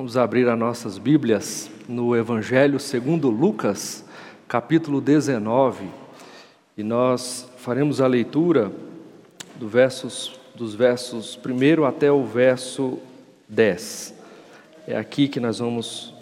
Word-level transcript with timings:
Vamos 0.00 0.16
abrir 0.16 0.48
as 0.48 0.58
nossas 0.58 0.96
Bíblias 0.96 1.70
no 1.86 2.16
Evangelho 2.16 2.80
segundo 2.80 3.28
Lucas, 3.28 4.02
capítulo 4.48 4.98
19, 4.98 5.90
e 6.74 6.82
nós 6.82 7.46
faremos 7.58 8.00
a 8.00 8.06
leitura 8.06 8.72
do 9.56 9.68
versos, 9.68 10.40
dos 10.54 10.74
versos 10.74 11.38
1 11.38 11.84
até 11.84 12.10
o 12.10 12.24
verso 12.24 12.98
10. 13.46 14.14
É 14.86 14.96
aqui 14.96 15.28
que 15.28 15.38
nós 15.38 15.58
vamos 15.58 16.14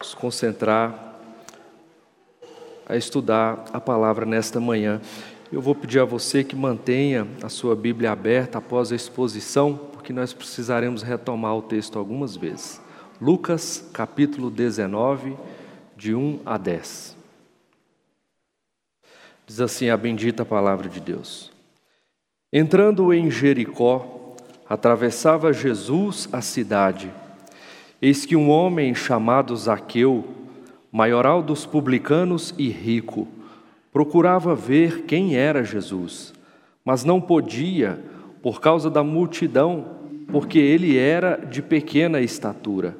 nos 0.00 0.12
concentrar 0.12 1.14
a 2.84 2.96
estudar 2.96 3.64
a 3.72 3.80
palavra 3.80 4.26
nesta 4.26 4.58
manhã. 4.58 5.00
Eu 5.52 5.60
vou 5.60 5.76
pedir 5.76 6.00
a 6.00 6.04
você 6.04 6.42
que 6.42 6.56
mantenha 6.56 7.28
a 7.44 7.48
sua 7.48 7.76
Bíblia 7.76 8.10
aberta 8.10 8.58
após 8.58 8.90
a 8.90 8.96
exposição, 8.96 9.78
porque 9.92 10.12
nós 10.12 10.32
precisaremos 10.32 11.04
retomar 11.04 11.56
o 11.56 11.62
texto 11.62 11.96
algumas 11.96 12.36
vezes. 12.36 12.89
Lucas 13.20 13.86
capítulo 13.92 14.50
19, 14.50 15.36
de 15.94 16.14
1 16.14 16.40
a 16.46 16.56
10. 16.56 17.14
Diz 19.46 19.60
assim 19.60 19.90
a 19.90 19.96
bendita 19.96 20.42
palavra 20.42 20.88
de 20.88 21.00
Deus. 21.00 21.52
Entrando 22.50 23.12
em 23.12 23.30
Jericó, 23.30 24.34
atravessava 24.66 25.52
Jesus 25.52 26.30
a 26.32 26.40
cidade. 26.40 27.12
Eis 28.00 28.24
que 28.24 28.34
um 28.34 28.48
homem 28.48 28.94
chamado 28.94 29.54
Zaqueu, 29.54 30.24
maioral 30.90 31.42
dos 31.42 31.66
publicanos 31.66 32.54
e 32.56 32.70
rico, 32.70 33.28
procurava 33.92 34.54
ver 34.54 35.02
quem 35.02 35.36
era 35.36 35.62
Jesus, 35.62 36.32
mas 36.82 37.04
não 37.04 37.20
podia 37.20 38.02
por 38.40 38.62
causa 38.62 38.88
da 38.88 39.04
multidão, 39.04 39.98
porque 40.32 40.58
ele 40.58 40.96
era 40.96 41.36
de 41.36 41.60
pequena 41.60 42.22
estatura. 42.22 42.96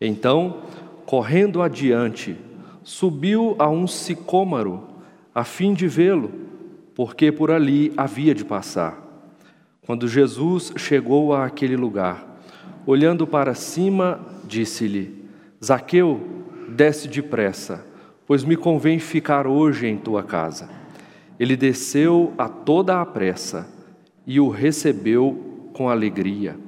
Então, 0.00 0.62
correndo 1.06 1.62
adiante, 1.62 2.36
subiu 2.82 3.56
a 3.58 3.68
um 3.68 3.86
sicômoro, 3.86 4.84
a 5.34 5.42
fim 5.42 5.72
de 5.72 5.88
vê-lo, 5.88 6.30
porque 6.94 7.32
por 7.32 7.50
ali 7.50 7.92
havia 7.96 8.34
de 8.34 8.44
passar. 8.44 9.02
Quando 9.86 10.08
Jesus 10.08 10.72
chegou 10.76 11.34
àquele 11.34 11.76
lugar, 11.76 12.40
olhando 12.86 13.26
para 13.26 13.54
cima, 13.54 14.20
disse-lhe: 14.44 15.24
Zaqueu, 15.64 16.20
desce 16.68 17.08
depressa, 17.08 17.86
pois 18.26 18.44
me 18.44 18.56
convém 18.56 18.98
ficar 18.98 19.46
hoje 19.46 19.86
em 19.86 19.96
tua 19.96 20.22
casa. 20.22 20.68
Ele 21.38 21.56
desceu 21.56 22.32
a 22.36 22.48
toda 22.48 23.00
a 23.00 23.06
pressa 23.06 23.68
e 24.26 24.40
o 24.40 24.48
recebeu 24.48 25.70
com 25.72 25.88
alegria. 25.88 26.65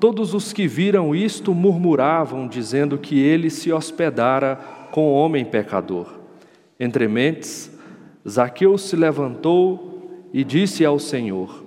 Todos 0.00 0.32
os 0.32 0.50
que 0.50 0.66
viram 0.66 1.14
isto 1.14 1.54
murmuravam, 1.54 2.48
dizendo 2.48 2.96
que 2.96 3.20
ele 3.20 3.50
se 3.50 3.70
hospedara 3.70 4.56
com 4.90 5.12
homem 5.12 5.44
pecador. 5.44 6.18
Entre 6.80 7.06
mentes, 7.06 7.70
Zaqueu 8.26 8.78
se 8.78 8.96
levantou 8.96 10.26
e 10.32 10.42
disse 10.42 10.86
ao 10.86 10.98
Senhor: 10.98 11.66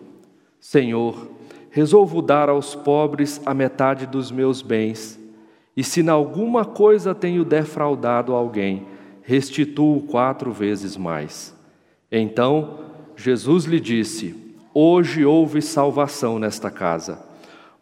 Senhor, 0.60 1.30
resolvo 1.70 2.24
dar 2.24 2.50
aos 2.50 2.74
pobres 2.74 3.40
a 3.46 3.54
metade 3.54 4.08
dos 4.08 4.32
meus 4.32 4.64
bens, 4.64 5.20
e 5.78 5.84
se 5.84 6.02
em 6.02 6.10
alguma 6.10 6.66
coisa 6.66 7.14
tenho 7.14 7.46
defraudado 7.46 8.34
alguém, 8.34 8.88
restituo 9.22 10.02
quatro 10.02 10.52
vezes 10.52 10.98
mais. 10.98 11.56
Então 12.12 12.80
Jesus 13.16 13.66
lhe 13.66 13.80
disse: 13.80 14.36
Hoje 14.74 15.24
houve 15.24 15.62
salvação 15.62 16.40
nesta 16.40 16.72
casa 16.72 17.32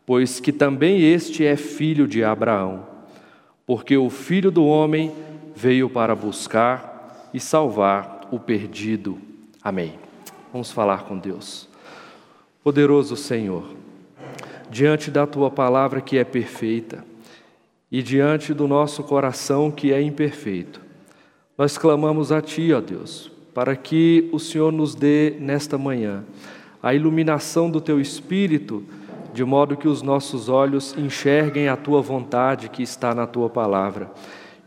pois 0.05 0.39
que 0.39 0.52
também 0.52 1.02
este 1.02 1.45
é 1.45 1.55
filho 1.55 2.07
de 2.07 2.23
Abraão, 2.23 2.85
porque 3.66 3.95
o 3.97 4.09
filho 4.09 4.52
do 4.52 4.66
homem 4.66 5.12
veio 5.56 5.89
para 5.89 6.16
buscar 6.16 7.29
e 7.34 7.39
salvar 7.39 8.28
o 8.31 8.40
perdido. 8.40 9.17
Amém. 9.63 9.94
Vamos 10.51 10.72
falar 10.72 11.03
com 11.03 11.17
Deus. 11.17 11.67
Poderoso 12.63 13.16
Senhor, 13.16 13.73
diante 14.69 15.09
da 15.09 15.25
tua 15.25 15.50
palavra 15.50 16.01
que 16.01 16.17
é 16.17 16.23
perfeita 16.23 17.06
e 17.91 18.01
diante 18.01 18.53
do 18.53 18.67
nosso 18.67 19.03
coração 19.03 19.72
que 19.72 19.91
é 19.91 20.01
imperfeito, 20.01 20.81
nós 21.57 21.78
clamamos 21.78 22.31
a 22.31 22.41
Ti, 22.41 22.73
ó 22.73 22.81
Deus, 22.81 23.31
para 23.53 23.75
que 23.75 24.29
o 24.31 24.40
Senhor 24.40 24.72
nos 24.72 24.95
dê 24.95 25.35
nesta 25.40 25.78
manhã 25.78 26.23
a 26.81 26.94
iluminação 26.95 27.69
do 27.69 27.79
Teu 27.79 28.00
Espírito 28.00 28.84
de 29.34 29.44
modo 29.44 29.78
que 29.78 29.88
os 29.88 30.02
nossos 30.02 30.50
olhos 30.50 30.96
enxerguem 30.97 31.68
a 31.68 31.75
tua 31.75 32.02
vontade 32.02 32.69
que 32.69 32.84
está 32.84 33.16
na 33.16 33.25
tua 33.25 33.50
palavra 33.50 34.12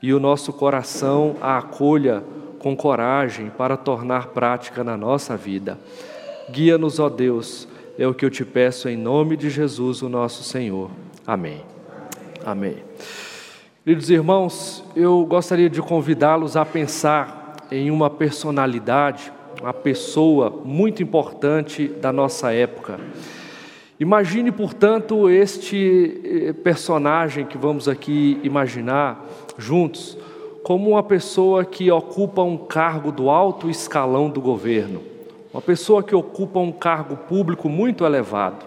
e 0.05 0.13
o 0.13 0.21
nosso 0.21 0.53
coração 0.53 1.37
a 1.41 1.57
acolha 1.57 2.23
com 2.59 2.77
coragem 2.77 3.51
para 3.51 3.77
tornar 3.77 4.29
prática 4.29 4.85
na 4.85 4.99
nossa 4.99 5.37
vida. 5.37 5.79
Guia-nos, 6.51 6.99
ó 6.99 7.09
Deus, 7.09 7.67
é 7.99 8.07
o 8.07 8.13
que 8.13 8.25
eu 8.25 8.31
te 8.31 8.45
peço 8.45 8.89
em 8.89 8.99
nome 8.99 9.37
de 9.37 9.49
Jesus, 9.49 10.03
o 10.03 10.09
nosso 10.09 10.43
Senhor. 10.43 10.91
Amém. 11.27 11.63
Amém. 12.45 12.77
Queridos 13.83 14.11
irmãos, 14.11 14.85
eu 14.95 15.25
gostaria 15.25 15.71
de 15.71 15.81
convidá-los 15.81 16.57
a 16.57 16.67
pensar 16.67 17.57
em 17.71 17.91
uma 17.91 18.11
personalidade, 18.11 19.33
uma 19.63 19.73
pessoa 19.73 20.51
muito 20.65 21.03
importante 21.03 21.89
da 21.89 22.13
nossa 22.13 22.53
época. 22.53 23.01
Imagine, 23.99 24.50
portanto, 24.50 25.31
este 25.31 26.21
eh, 26.25 26.53
personagem 26.53 27.47
que 27.47 27.56
vamos 27.56 27.88
aqui 27.88 28.41
imaginar 28.43 29.25
juntos 29.56 30.19
como 30.65 30.91
uma 30.91 31.03
pessoa 31.03 31.65
que 31.65 31.91
ocupa 31.93 32.43
um 32.43 32.56
cargo 32.56 33.12
do 33.12 33.31
alto 33.31 33.71
escalão 33.71 34.28
do 34.28 34.41
governo, 34.41 35.00
uma 35.53 35.62
pessoa 35.62 36.03
que 36.03 36.15
ocupa 36.15 36.59
um 36.59 36.72
cargo 36.72 37.16
público 37.16 37.69
muito 37.69 38.05
elevado. 38.05 38.66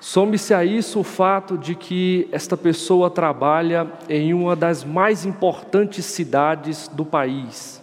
Some-se 0.00 0.54
a 0.54 0.64
isso 0.64 1.00
o 1.00 1.04
fato 1.04 1.58
de 1.58 1.74
que 1.74 2.26
esta 2.32 2.56
pessoa 2.56 3.10
trabalha 3.10 3.86
em 4.08 4.32
uma 4.32 4.56
das 4.56 4.82
mais 4.82 5.26
importantes 5.26 6.06
cidades 6.06 6.88
do 6.88 7.04
país. 7.04 7.79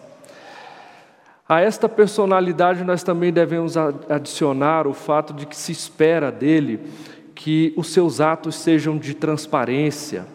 A 1.50 1.62
esta 1.62 1.88
personalidade 1.88 2.84
nós 2.84 3.04
também 3.04 3.32
devemos 3.32 3.78
adicionar 3.78 4.86
o 4.86 4.94
fato 4.94 5.34
de 5.34 5.46
que 5.46 5.56
se 5.56 5.72
espera 5.72 6.30
dele 6.30 6.82
que 7.34 7.74
os 7.78 7.94
seus 7.94 8.20
atos 8.20 8.56
sejam 8.56 8.98
de 8.98 9.14
transparência, 9.14 10.26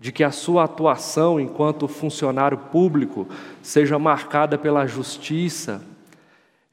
de 0.00 0.10
que 0.10 0.24
a 0.24 0.32
sua 0.32 0.64
atuação 0.64 1.38
enquanto 1.38 1.86
funcionário 1.86 2.58
público 2.58 3.28
seja 3.62 3.96
marcada 3.96 4.58
pela 4.58 4.86
justiça. 4.86 5.82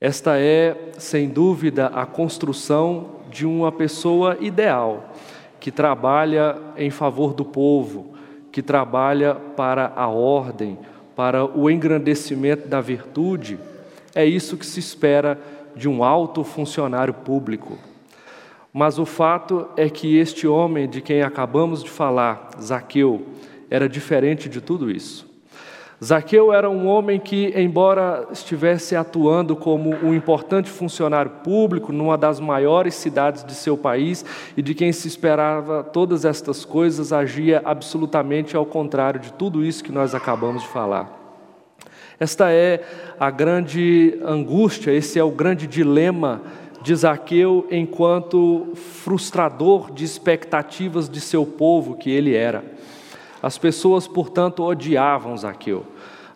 Esta 0.01 0.39
é, 0.39 0.91
sem 0.97 1.29
dúvida, 1.29 1.87
a 1.87 2.03
construção 2.03 3.17
de 3.29 3.45
uma 3.45 3.71
pessoa 3.71 4.37
ideal, 4.41 5.13
que 5.59 5.71
trabalha 5.71 6.57
em 6.75 6.89
favor 6.89 7.31
do 7.31 7.45
povo, 7.45 8.15
que 8.51 8.63
trabalha 8.63 9.35
para 9.35 9.93
a 9.95 10.07
ordem, 10.07 10.79
para 11.15 11.45
o 11.45 11.69
engrandecimento 11.69 12.67
da 12.67 12.81
virtude 12.81 13.59
é 14.16 14.25
isso 14.25 14.57
que 14.57 14.66
se 14.66 14.79
espera 14.79 15.40
de 15.75 15.90
um 15.90 16.03
alto 16.03 16.44
funcionário 16.44 17.13
público. 17.13 17.78
Mas 18.72 18.97
o 18.97 19.06
fato 19.06 19.68
é 19.78 19.90
que 19.90 20.18
este 20.18 20.47
homem 20.47 20.90
de 20.90 21.01
quem 21.01 21.22
acabamos 21.22 21.84
de 21.84 21.90
falar, 21.90 22.50
Zaqueu, 22.62 23.24
era 23.69 23.88
diferente 23.88 24.50
de 24.50 24.62
tudo 24.62 24.90
isso. 24.90 25.31
Zaqueu 26.03 26.51
era 26.51 26.69
um 26.69 26.85
homem 26.88 27.19
que, 27.19 27.53
embora 27.56 28.28
estivesse 28.31 28.96
atuando 28.96 29.56
como 29.56 29.96
um 30.03 30.13
importante 30.13 30.69
funcionário 30.69 31.31
público 31.44 31.94
numa 31.94 32.18
das 32.18 32.40
maiores 32.40 32.95
cidades 32.95 33.44
de 33.44 33.54
seu 33.54 33.77
país 33.77 34.25
e 34.57 34.62
de 34.62 34.74
quem 34.74 34.92
se 34.92 35.07
esperava 35.07 35.83
todas 35.83 36.25
estas 36.25 36.66
coisas, 36.66 37.13
agia 37.13 37.62
absolutamente 37.63 38.57
ao 38.57 38.66
contrário 38.66 39.19
de 39.19 39.31
tudo 39.33 39.63
isso 39.63 39.83
que 39.83 39.94
nós 39.94 40.13
acabamos 40.13 40.63
de 40.63 40.68
falar. 40.68 41.22
Esta 42.19 42.51
é 42.51 42.83
a 43.19 43.31
grande 43.31 44.19
angústia, 44.24 44.92
esse 44.92 45.18
é 45.18 45.24
o 45.24 45.31
grande 45.31 45.65
dilema 45.68 46.42
de 46.81 46.94
Zaqueu 46.95 47.65
enquanto 47.71 48.68
frustrador 48.75 49.92
de 49.92 50.04
expectativas 50.04 51.10
de 51.10 51.21
seu 51.21 51.45
povo 51.45 51.95
que 51.95 52.12
ele 52.12 52.36
era. 52.36 52.63
As 53.42 53.57
pessoas, 53.57 54.07
portanto, 54.07 54.63
odiavam 54.63 55.36
Zaqueu. 55.38 55.86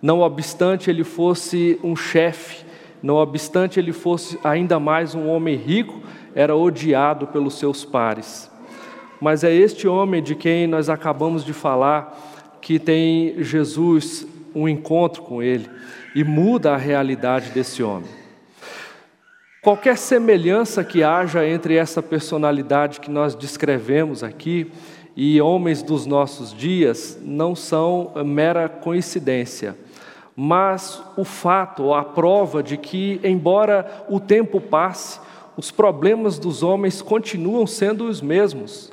Não 0.01 0.21
obstante 0.21 0.89
ele 0.89 1.03
fosse 1.03 1.79
um 1.83 1.95
chefe, 1.95 2.65
não 3.03 3.15
obstante 3.15 3.79
ele 3.79 3.91
fosse 3.91 4.39
ainda 4.43 4.79
mais 4.79 5.13
um 5.13 5.27
homem 5.27 5.55
rico, 5.55 6.01
era 6.33 6.55
odiado 6.55 7.27
pelos 7.27 7.55
seus 7.55 7.83
pares. 7.83 8.49
Mas 9.19 9.43
é 9.43 9.53
este 9.53 9.87
homem 9.87 10.21
de 10.21 10.35
quem 10.35 10.67
nós 10.67 10.89
acabamos 10.89 11.43
de 11.43 11.53
falar 11.53 12.17
que 12.61 12.77
tem 12.77 13.41
Jesus 13.43 14.27
um 14.57 14.67
encontro 14.67 15.21
com 15.21 15.41
ele 15.41 15.69
e 16.15 16.23
muda 16.23 16.73
a 16.73 16.77
realidade 16.77 17.51
desse 17.51 17.83
homem. 17.83 18.09
Qualquer 19.61 19.97
semelhança 19.97 20.83
que 20.83 21.03
haja 21.03 21.45
entre 21.45 21.75
essa 21.75 22.01
personalidade 22.01 22.99
que 22.99 23.11
nós 23.11 23.35
descrevemos 23.35 24.23
aqui 24.23 24.71
e 25.15 25.41
homens 25.41 25.83
dos 25.83 26.05
nossos 26.05 26.53
dias 26.53 27.19
não 27.21 27.55
são 27.55 28.13
mera 28.25 28.69
coincidência, 28.69 29.75
mas 30.35 31.03
o 31.17 31.23
fato, 31.23 31.93
a 31.93 32.03
prova 32.03 32.63
de 32.63 32.77
que, 32.77 33.19
embora 33.23 34.05
o 34.07 34.19
tempo 34.19 34.61
passe, 34.61 35.19
os 35.57 35.71
problemas 35.71 36.37
dos 36.37 36.61
homens 36.63 37.01
continuam 37.01 37.65
sendo 37.65 38.07
os 38.07 38.21
mesmos. 38.21 38.91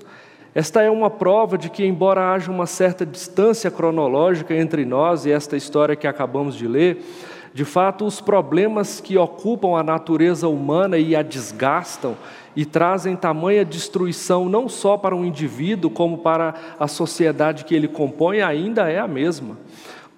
Esta 0.55 0.83
é 0.83 0.91
uma 0.91 1.11
prova 1.11 1.59
de 1.59 1.69
que, 1.69 1.85
embora 1.85 2.33
haja 2.33 2.51
uma 2.51 2.67
certa 2.67 3.05
distância 3.05 3.71
cronológica 3.71 4.55
entre 4.55 4.85
nós 4.85 5.27
e 5.27 5.33
esta 5.33 5.57
história 5.57 5.97
que 5.97 6.07
acabamos 6.07 6.55
de 6.55 6.69
ler, 6.69 7.05
de 7.53 7.65
fato, 7.65 8.05
os 8.05 8.21
problemas 8.21 9.01
que 9.01 9.17
ocupam 9.17 9.77
a 9.79 9.83
natureza 9.83 10.49
humana 10.49 10.97
e 10.97 11.15
a 11.15 11.23
desgastam 11.23 12.17
e 12.55 12.65
trazem 12.65 13.17
tamanha 13.17 13.65
destruição 13.65 14.49
não 14.49 14.69
só 14.69 14.97
para 14.97 15.15
um 15.15 15.25
indivíduo, 15.25 15.91
como 15.91 16.19
para 16.19 16.55
a 16.79 16.87
sociedade 16.87 17.65
que 17.65 17.75
ele 17.75 17.89
compõe, 17.89 18.41
ainda 18.41 18.89
é 18.89 18.99
a 18.99 19.09
mesma. 19.09 19.57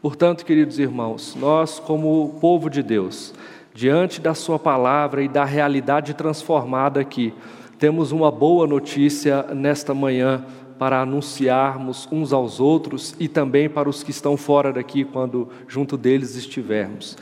Portanto, 0.02 0.44
queridos 0.44 0.78
irmãos, 0.78 1.34
nós, 1.34 1.78
como 1.78 2.36
povo 2.40 2.68
de 2.68 2.82
Deus, 2.82 3.34
diante 3.74 4.20
da 4.20 4.34
Sua 4.34 4.58
palavra 4.58 5.22
e 5.22 5.28
da 5.28 5.44
realidade 5.44 6.14
transformada 6.14 7.00
aqui, 7.00 7.34
temos 7.78 8.10
uma 8.10 8.30
boa 8.30 8.66
notícia 8.66 9.42
nesta 9.54 9.92
manhã 9.92 10.44
para 10.78 11.00
anunciarmos 11.00 12.08
uns 12.10 12.32
aos 12.32 12.60
outros 12.60 13.14
e 13.18 13.28
também 13.28 13.68
para 13.68 13.88
os 13.88 14.02
que 14.02 14.10
estão 14.10 14.36
fora 14.36 14.72
daqui 14.72 15.04
quando 15.04 15.48
junto 15.68 15.96
deles 15.96 16.36
estivermos. 16.36 17.16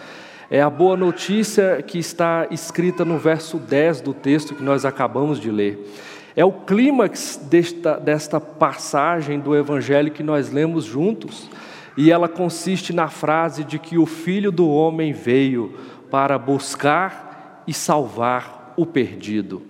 É 0.51 0.61
a 0.61 0.71
boa 0.71 0.97
notícia 0.97 1.83
que 1.83 1.99
está 1.99 2.47
escrita 2.51 3.05
no 3.05 3.19
verso 3.19 3.59
10 3.59 4.01
do 4.03 4.15
texto 4.15 4.55
que 4.55 4.63
nós 4.63 4.85
acabamos 4.85 5.41
de 5.41 5.51
ler. 5.51 5.91
É 6.37 6.45
o 6.45 6.53
clímax 6.53 7.41
desta, 7.51 7.97
desta 7.97 8.41
passagem 8.41 9.41
do 9.41 9.57
Evangelho 9.57 10.11
que 10.11 10.23
nós 10.23 10.51
lemos 10.51 10.85
juntos, 10.85 11.49
e 11.97 12.11
ela 12.11 12.29
consiste 12.29 12.93
na 12.93 13.09
frase 13.09 13.63
de 13.63 13.79
que 13.79 13.97
o 13.97 14.05
Filho 14.05 14.51
do 14.51 14.69
Homem 14.69 15.13
veio 15.13 15.75
para 16.11 16.37
buscar 16.39 17.63
e 17.67 17.73
salvar 17.73 18.75
o 18.77 18.85
perdido. 18.85 19.63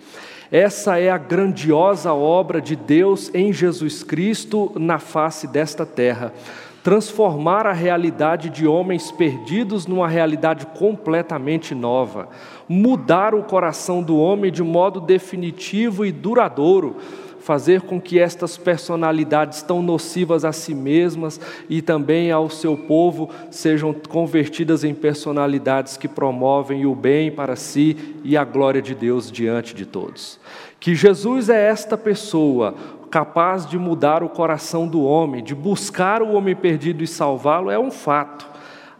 Essa 0.55 1.01
é 1.01 1.11
a 1.11 1.19
grandiosa 1.19 2.15
obra 2.15 2.61
de 2.61 2.77
Deus 2.77 3.29
em 3.35 3.53
Jesus 3.53 4.05
Cristo 4.05 4.71
na 4.77 5.01
face 5.01 5.49
desta 5.49 5.85
terra. 5.85 6.33
Transformar 6.81 7.67
a 7.67 7.73
realidade 7.73 8.51
de 8.51 8.65
homens 8.65 9.11
perdidos 9.11 9.85
numa 9.89 10.07
realidade 10.07 10.65
completamente 10.67 11.75
nova, 11.75 12.29
mudar 12.69 13.35
o 13.35 13.43
coração 13.43 14.01
do 14.01 14.17
homem 14.17 14.53
de 14.53 14.63
modo 14.63 15.01
definitivo 15.01 16.07
e 16.07 16.13
duradouro, 16.13 16.99
fazer 17.45 17.83
com 17.83 18.01
que 18.01 18.19
estas 18.19 18.57
personalidades 18.57 19.61
tão 19.61 19.83
nocivas 19.83 20.47
a 20.47 20.53
si 20.53 20.75
mesmas 20.75 21.39
e 21.69 21.83
também 21.83 22.33
ao 22.33 22.49
seu 22.49 22.75
povo 22.75 23.29
sejam 23.51 23.93
convertidas 23.93 24.83
em 24.83 24.95
personalidades 24.95 25.99
que 25.99 26.09
promovem 26.09 26.87
o 26.87 26.95
bem 26.95 27.31
para 27.31 27.55
si 27.55 28.17
e 28.25 28.35
a 28.35 28.45
glória 28.45 28.81
de 28.81 28.95
Deus 28.95 29.31
diante 29.31 29.75
de 29.75 29.85
todos. 29.85 30.41
Que 30.81 30.95
Jesus 30.95 31.51
é 31.51 31.69
esta 31.69 31.99
pessoa, 31.99 32.75
capaz 33.11 33.67
de 33.67 33.79
mudar 33.79 34.23
o 34.23 34.29
coração 34.31 34.89
do 34.89 35.05
homem, 35.05 35.45
de 35.45 35.55
buscar 35.55 36.23
o 36.23 36.33
homem 36.33 36.57
perdido 36.57 37.05
e 37.05 37.07
salvá-lo, 37.07 37.71
é 37.71 37.79
um 37.79 37.91
fato. 37.91 38.49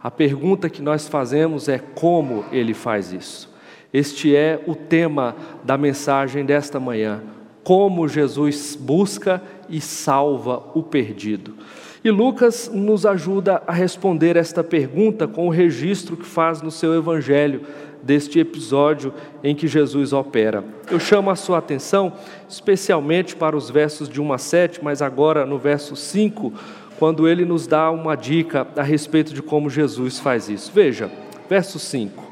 A 0.03 0.11
pergunta 0.11 0.69
que 0.69 0.83
nós 0.83 1.07
fazemos 1.07 1.67
é 1.67 1.79
como 1.79 2.45
ele 2.51 2.75
faz 2.75 3.11
isso. 3.11 3.51
Este 3.91 4.35
é 4.35 4.61
o 4.67 4.75
tema 4.75 5.35
da 5.63 5.75
mensagem 5.79 6.45
desta 6.45 6.79
manhã. 6.79 7.23
Como 7.65 8.07
Jesus 8.07 8.77
busca 8.79 9.41
e 9.67 9.81
salva 9.81 10.61
o 10.75 10.83
perdido. 10.83 11.55
E 12.03 12.11
Lucas 12.11 12.69
nos 12.71 13.03
ajuda 13.03 13.63
a 13.65 13.73
responder 13.73 14.35
esta 14.35 14.63
pergunta 14.63 15.27
com 15.27 15.47
o 15.47 15.49
registro 15.49 16.15
que 16.15 16.27
faz 16.27 16.61
no 16.61 16.69
seu 16.69 16.93
evangelho 16.93 17.61
deste 18.03 18.37
episódio 18.39 19.11
em 19.43 19.55
que 19.55 19.67
Jesus 19.67 20.13
opera. 20.13 20.63
Eu 20.91 20.99
chamo 20.99 21.31
a 21.31 21.35
sua 21.35 21.57
atenção 21.57 22.13
especialmente 22.47 23.35
para 23.35 23.57
os 23.57 23.71
versos 23.71 24.07
de 24.07 24.21
1 24.21 24.33
a 24.33 24.37
7, 24.37 24.83
mas 24.83 25.01
agora 25.01 25.47
no 25.47 25.57
verso 25.57 25.95
5, 25.95 26.53
quando 26.99 27.27
ele 27.27 27.43
nos 27.43 27.65
dá 27.65 27.89
uma 27.89 28.15
dica 28.15 28.67
a 28.77 28.83
respeito 28.83 29.33
de 29.33 29.41
como 29.41 29.67
Jesus 29.67 30.19
faz 30.19 30.47
isso. 30.47 30.71
Veja, 30.71 31.09
verso 31.49 31.79
5. 31.79 32.23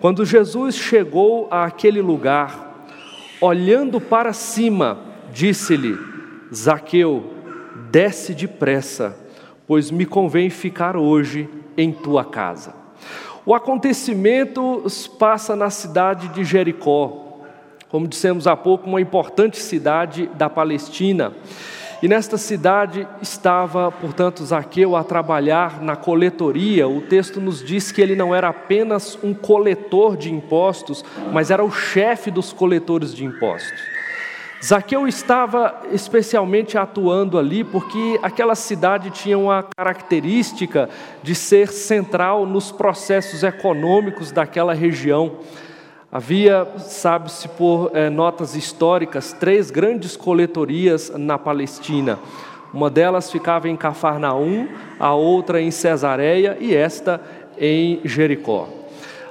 Quando 0.00 0.24
Jesus 0.24 0.76
chegou 0.76 1.48
àquele 1.50 2.00
lugar, 2.00 2.67
olhando 3.40 4.00
para 4.00 4.32
cima, 4.32 4.98
disse-lhe: 5.32 5.98
Zaqueu, 6.54 7.32
desce 7.90 8.34
depressa, 8.34 9.16
pois 9.66 9.90
me 9.90 10.06
convém 10.06 10.50
ficar 10.50 10.96
hoje 10.96 11.48
em 11.76 11.92
tua 11.92 12.24
casa. 12.24 12.74
O 13.44 13.54
acontecimento 13.54 14.84
passa 15.18 15.56
na 15.56 15.70
cidade 15.70 16.28
de 16.28 16.44
Jericó, 16.44 17.38
como 17.88 18.06
dissemos 18.06 18.46
há 18.46 18.54
pouco, 18.54 18.86
uma 18.86 19.00
importante 19.00 19.58
cidade 19.58 20.26
da 20.34 20.50
Palestina. 20.50 21.32
E 22.00 22.06
nesta 22.06 22.38
cidade 22.38 23.08
estava, 23.20 23.90
portanto, 23.90 24.44
Zaqueu 24.44 24.94
a 24.94 25.02
trabalhar 25.02 25.82
na 25.82 25.96
coletoria. 25.96 26.86
O 26.86 27.00
texto 27.00 27.40
nos 27.40 27.64
diz 27.64 27.90
que 27.90 28.00
ele 28.00 28.14
não 28.14 28.32
era 28.32 28.48
apenas 28.48 29.18
um 29.20 29.34
coletor 29.34 30.16
de 30.16 30.32
impostos, 30.32 31.04
mas 31.32 31.50
era 31.50 31.64
o 31.64 31.72
chefe 31.72 32.30
dos 32.30 32.52
coletores 32.52 33.12
de 33.12 33.24
impostos. 33.24 33.80
Zaqueu 34.64 35.06
estava 35.06 35.82
especialmente 35.92 36.78
atuando 36.78 37.38
ali 37.38 37.62
porque 37.62 38.18
aquela 38.22 38.54
cidade 38.54 39.10
tinha 39.10 39.38
uma 39.38 39.64
característica 39.76 40.88
de 41.22 41.34
ser 41.34 41.68
central 41.68 42.44
nos 42.44 42.72
processos 42.72 43.42
econômicos 43.42 44.32
daquela 44.32 44.74
região. 44.74 45.38
Havia, 46.10 46.66
sabe-se 46.78 47.46
por 47.48 47.90
é, 47.92 48.08
notas 48.08 48.56
históricas, 48.56 49.34
três 49.34 49.70
grandes 49.70 50.16
coletorias 50.16 51.12
na 51.14 51.36
Palestina. 51.36 52.18
Uma 52.72 52.88
delas 52.88 53.30
ficava 53.30 53.68
em 53.68 53.76
Cafarnaum, 53.76 54.68
a 54.98 55.12
outra 55.12 55.60
em 55.60 55.70
Cesareia 55.70 56.56
e 56.58 56.74
esta 56.74 57.20
em 57.58 58.00
Jericó. 58.06 58.70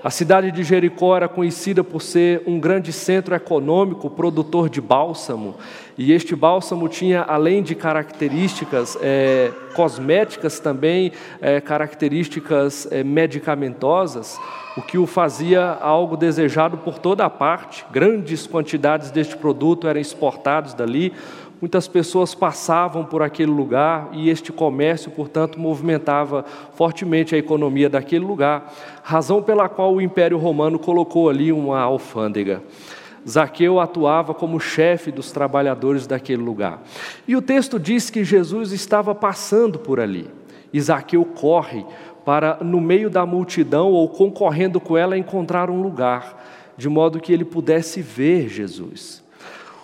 A 0.04 0.12
cidade 0.12 0.52
de 0.52 0.64
Jericó 0.64 1.18
era 1.18 1.28
conhecida 1.28 1.84
por 1.84 2.00
ser 2.00 2.44
um 2.46 2.60
grande 2.60 2.94
centro 2.94 3.34
econômico, 3.34 4.08
produtor 4.08 4.70
de 4.70 4.80
bálsamo, 4.80 5.56
e 5.98 6.14
este 6.14 6.36
bálsamo 6.36 6.88
tinha, 6.88 7.24
além 7.24 7.64
de 7.64 7.74
características 7.74 8.98
é, 9.02 9.52
cosméticas, 9.76 10.60
também 10.60 11.12
é, 11.42 11.60
características 11.60 12.88
é, 12.92 13.04
medicamentosas, 13.04 14.40
o 14.78 14.82
que 14.82 14.98
o 15.00 15.08
fazia 15.08 15.78
algo 15.82 16.16
desejado 16.16 16.78
por 16.78 17.00
toda 17.00 17.26
a 17.26 17.30
parte. 17.30 17.84
Grandes 17.92 18.46
quantidades 18.46 19.10
deste 19.10 19.36
produto 19.36 19.88
eram 19.88 20.00
exportados 20.00 20.76
dali, 20.76 21.14
Muitas 21.60 21.88
pessoas 21.88 22.36
passavam 22.36 23.04
por 23.04 23.24
aquele 23.24 23.50
lugar 23.50 24.10
e 24.14 24.30
este 24.30 24.52
comércio, 24.52 25.10
portanto, 25.10 25.60
movimentava 25.60 26.46
fortemente 26.76 27.34
a 27.34 27.38
economia 27.38 27.90
daquele 27.90 28.24
lugar, 28.24 28.72
razão 29.02 29.42
pela 29.42 29.68
qual 29.68 29.96
o 29.96 30.00
Império 30.00 30.38
Romano 30.38 30.78
colocou 30.78 31.28
ali 31.28 31.52
uma 31.52 31.80
alfândega. 31.80 32.62
Zaqueu 33.28 33.80
atuava 33.80 34.34
como 34.34 34.60
chefe 34.60 35.12
dos 35.12 35.32
trabalhadores 35.32 36.08
daquele 36.08 36.42
lugar. 36.42 36.82
E 37.28 37.36
o 37.36 37.42
texto 37.42 37.80
diz 37.80 38.10
que 38.10 38.24
Jesus 38.24 38.72
estava 38.72 39.14
passando 39.14 39.78
por 39.78 40.00
ali. 40.00 40.30
E 40.72 40.80
Zaqueu 40.80 41.26
corre 41.26 41.86
para, 42.24 42.58
no 42.62 42.80
meio 42.80 43.10
da 43.10 43.26
multidão 43.26 43.92
ou 43.92 44.08
concorrendo 44.08 44.80
com 44.80 44.98
ela, 44.98 45.18
encontrar 45.18 45.70
um 45.70 45.82
lugar, 45.82 46.46
de 46.78 46.88
modo 46.88 47.20
que 47.20 47.34
ele 47.34 47.46
pudesse 47.46 48.02
ver 48.02 48.48
Jesus. 48.48 49.24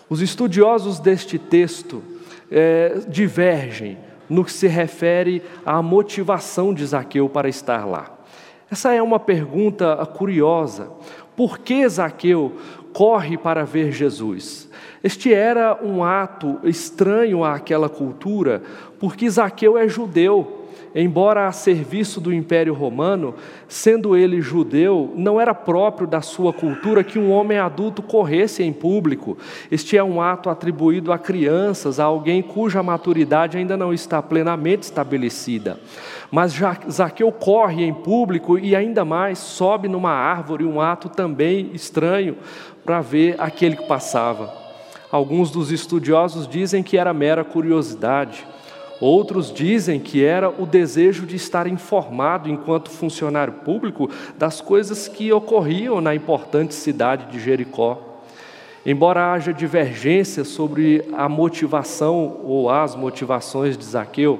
Os 0.09 0.21
estudiosos 0.21 0.99
deste 0.99 1.37
texto 1.37 2.03
é, 2.51 3.01
divergem 3.07 3.97
no 4.29 4.45
que 4.45 4.51
se 4.51 4.67
refere 4.67 5.41
à 5.65 5.81
motivação 5.81 6.73
de 6.73 6.85
Zaqueu 6.85 7.27
para 7.27 7.49
estar 7.49 7.85
lá. 7.85 8.11
Essa 8.69 8.93
é 8.93 9.01
uma 9.01 9.19
pergunta 9.19 10.05
curiosa. 10.05 10.91
Por 11.35 11.59
que 11.59 11.87
Zaqueu 11.87 12.53
corre 12.93 13.37
para 13.37 13.65
ver 13.65 13.91
Jesus? 13.91 14.69
Este 15.03 15.33
era 15.33 15.77
um 15.83 16.03
ato 16.03 16.59
estranho 16.63 17.43
àquela 17.43 17.89
cultura, 17.89 18.61
porque 18.99 19.29
Zaqueu 19.29 19.77
é 19.77 19.87
judeu 19.87 20.62
embora 20.95 21.47
a 21.47 21.51
serviço 21.51 22.21
do 22.21 22.33
Império 22.33 22.73
Romano, 22.73 23.35
sendo 23.67 24.15
ele 24.15 24.41
judeu, 24.41 25.11
não 25.15 25.39
era 25.39 25.53
próprio 25.53 26.07
da 26.07 26.21
sua 26.21 26.53
cultura 26.53 27.03
que 27.03 27.17
um 27.17 27.31
homem 27.31 27.57
adulto 27.57 28.01
corresse 28.01 28.63
em 28.63 28.71
público. 28.71 29.37
Este 29.71 29.97
é 29.97 30.03
um 30.03 30.21
ato 30.21 30.49
atribuído 30.49 31.11
a 31.11 31.17
crianças, 31.17 31.99
a 31.99 32.03
alguém 32.03 32.41
cuja 32.41 32.83
maturidade 32.83 33.57
ainda 33.57 33.75
não 33.75 33.93
está 33.93 34.21
plenamente 34.21 34.83
estabelecida. 34.83 35.79
Mas 36.31 36.55
Zaqueu 36.89 37.31
corre 37.31 37.83
em 37.83 37.93
público 37.93 38.57
e 38.57 38.75
ainda 38.75 39.05
mais 39.05 39.39
sobe 39.39 39.87
numa 39.87 40.11
árvore, 40.11 40.65
um 40.65 40.81
ato 40.81 41.09
também 41.09 41.69
estranho, 41.73 42.37
para 42.83 43.01
ver 43.01 43.35
aquele 43.39 43.75
que 43.75 43.87
passava. 43.87 44.53
Alguns 45.11 45.51
dos 45.51 45.71
estudiosos 45.71 46.47
dizem 46.47 46.81
que 46.81 46.97
era 46.97 47.13
mera 47.13 47.43
curiosidade. 47.43 48.47
Outros 49.05 49.51
dizem 49.51 49.99
que 49.99 50.23
era 50.23 50.49
o 50.49 50.65
desejo 50.65 51.25
de 51.25 51.35
estar 51.35 51.67
informado, 51.67 52.49
enquanto 52.49 52.89
funcionário 52.89 53.51
público, 53.51 54.09
das 54.37 54.61
coisas 54.61 55.09
que 55.09 55.29
ocorriam 55.33 55.99
na 55.99 56.15
importante 56.15 56.73
cidade 56.73 57.29
de 57.29 57.37
Jericó. 57.37 57.99
Embora 58.85 59.33
haja 59.33 59.51
divergência 59.51 60.45
sobre 60.45 61.03
a 61.11 61.27
motivação 61.27 62.39
ou 62.45 62.69
as 62.69 62.95
motivações 62.95 63.77
de 63.77 63.83
Zaqueu, 63.83 64.39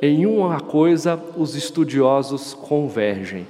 em 0.00 0.24
uma 0.24 0.60
coisa 0.60 1.22
os 1.36 1.54
estudiosos 1.54 2.54
convergem. 2.54 3.46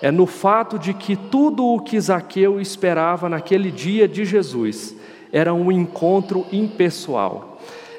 É 0.00 0.10
no 0.10 0.24
fato 0.24 0.78
de 0.78 0.94
que 0.94 1.16
tudo 1.16 1.66
o 1.66 1.78
que 1.78 2.00
Zaqueu 2.00 2.58
esperava 2.58 3.28
naquele 3.28 3.70
dia 3.70 4.08
de 4.08 4.24
Jesus 4.24 4.96
era 5.30 5.52
um 5.52 5.70
encontro 5.70 6.46
impessoal. 6.50 7.51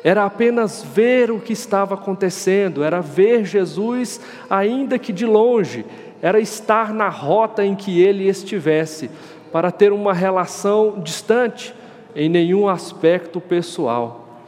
Era 0.03 0.25
apenas 0.25 0.83
ver 0.83 1.31
o 1.31 1.39
que 1.39 1.53
estava 1.53 1.95
acontecendo, 1.95 2.83
era 2.83 2.99
ver 2.99 3.45
Jesus, 3.45 4.19
ainda 4.49 4.99
que 4.99 5.13
de 5.13 5.25
longe, 5.25 5.85
era 6.21 6.39
estar 6.39 6.93
na 6.93 7.07
rota 7.07 7.65
em 7.65 7.73
que 7.73 8.01
ele 8.01 8.27
estivesse, 8.27 9.09
para 9.51 9.71
ter 9.71 9.93
uma 9.93 10.13
relação 10.13 10.99
distante, 11.01 11.73
em 12.15 12.29
nenhum 12.29 12.67
aspecto 12.67 13.39
pessoal. 13.39 14.41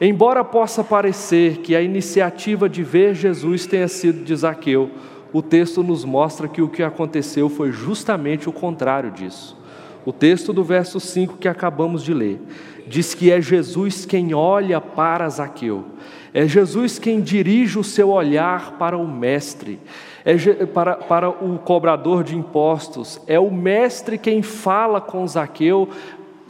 Embora 0.00 0.44
possa 0.44 0.84
parecer 0.84 1.58
que 1.58 1.74
a 1.74 1.80
iniciativa 1.80 2.68
de 2.68 2.82
ver 2.82 3.14
Jesus 3.14 3.66
tenha 3.66 3.88
sido 3.88 4.24
de 4.24 4.36
Zaqueu, 4.36 4.90
o 5.32 5.40
texto 5.40 5.82
nos 5.82 6.04
mostra 6.04 6.48
que 6.48 6.60
o 6.60 6.68
que 6.68 6.82
aconteceu 6.82 7.48
foi 7.48 7.72
justamente 7.72 8.48
o 8.48 8.52
contrário 8.52 9.10
disso. 9.10 9.56
O 10.04 10.12
texto 10.12 10.52
do 10.52 10.62
verso 10.62 11.00
5 11.00 11.38
que 11.38 11.48
acabamos 11.48 12.02
de 12.02 12.12
ler 12.12 12.40
diz 12.86 13.14
que 13.14 13.30
é 13.30 13.40
Jesus 13.40 14.06
quem 14.06 14.34
olha 14.34 14.80
para 14.80 15.28
Zaqueu, 15.28 15.84
é 16.32 16.46
Jesus 16.46 16.98
quem 16.98 17.20
dirige 17.20 17.78
o 17.78 17.84
seu 17.84 18.10
olhar 18.10 18.72
para 18.72 18.96
o 18.96 19.08
Mestre, 19.08 19.78
é 20.24 20.36
para, 20.66 20.96
para 20.96 21.30
o 21.30 21.58
cobrador 21.58 22.22
de 22.22 22.36
impostos, 22.36 23.20
é 23.26 23.38
o 23.38 23.50
Mestre 23.50 24.18
quem 24.18 24.42
fala 24.42 25.00
com 25.00 25.26
Zaqueu 25.26 25.88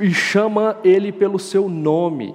e 0.01 0.13
chama 0.13 0.77
ele 0.85 1.13
pelo 1.13 1.39
seu 1.39 1.69
nome. 1.69 2.35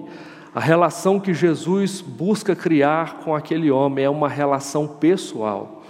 A 0.53 0.59
relação 0.59 1.19
que 1.19 1.33
Jesus 1.33 2.01
busca 2.01 2.55
criar 2.55 3.19
com 3.19 3.35
aquele 3.35 3.71
homem 3.71 4.05
é 4.05 4.09
uma 4.09 4.27
relação 4.27 4.87
pessoal. 4.87 5.83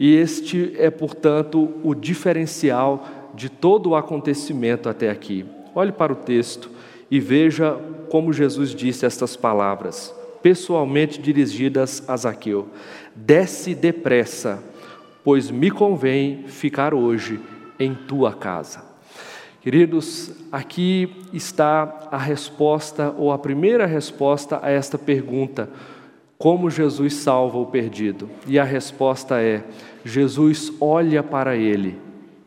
E 0.00 0.14
este 0.14 0.74
é, 0.78 0.90
portanto, 0.90 1.74
o 1.82 1.94
diferencial 1.94 3.04
de 3.34 3.48
todo 3.48 3.90
o 3.90 3.96
acontecimento 3.96 4.88
até 4.88 5.10
aqui. 5.10 5.44
Olhe 5.74 5.92
para 5.92 6.12
o 6.12 6.16
texto 6.16 6.70
e 7.10 7.20
veja 7.20 7.78
como 8.10 8.32
Jesus 8.32 8.74
disse 8.74 9.06
estas 9.06 9.36
palavras, 9.36 10.14
pessoalmente 10.42 11.20
dirigidas 11.20 12.02
a 12.08 12.16
Zaqueu: 12.16 12.68
Desce 13.14 13.74
depressa, 13.74 14.62
pois 15.24 15.50
me 15.50 15.70
convém 15.70 16.44
ficar 16.46 16.94
hoje 16.94 17.40
em 17.78 17.94
tua 17.94 18.32
casa. 18.32 18.86
Queridos, 19.60 20.32
aqui 20.52 21.14
está 21.32 22.08
a 22.10 22.16
resposta, 22.16 23.14
ou 23.18 23.32
a 23.32 23.38
primeira 23.38 23.86
resposta 23.86 24.60
a 24.62 24.70
esta 24.70 24.96
pergunta: 24.96 25.68
como 26.38 26.70
Jesus 26.70 27.14
salva 27.14 27.58
o 27.58 27.66
perdido? 27.66 28.30
E 28.46 28.58
a 28.58 28.64
resposta 28.64 29.40
é: 29.40 29.64
Jesus 30.04 30.72
olha 30.80 31.22
para 31.22 31.56
ele 31.56 31.98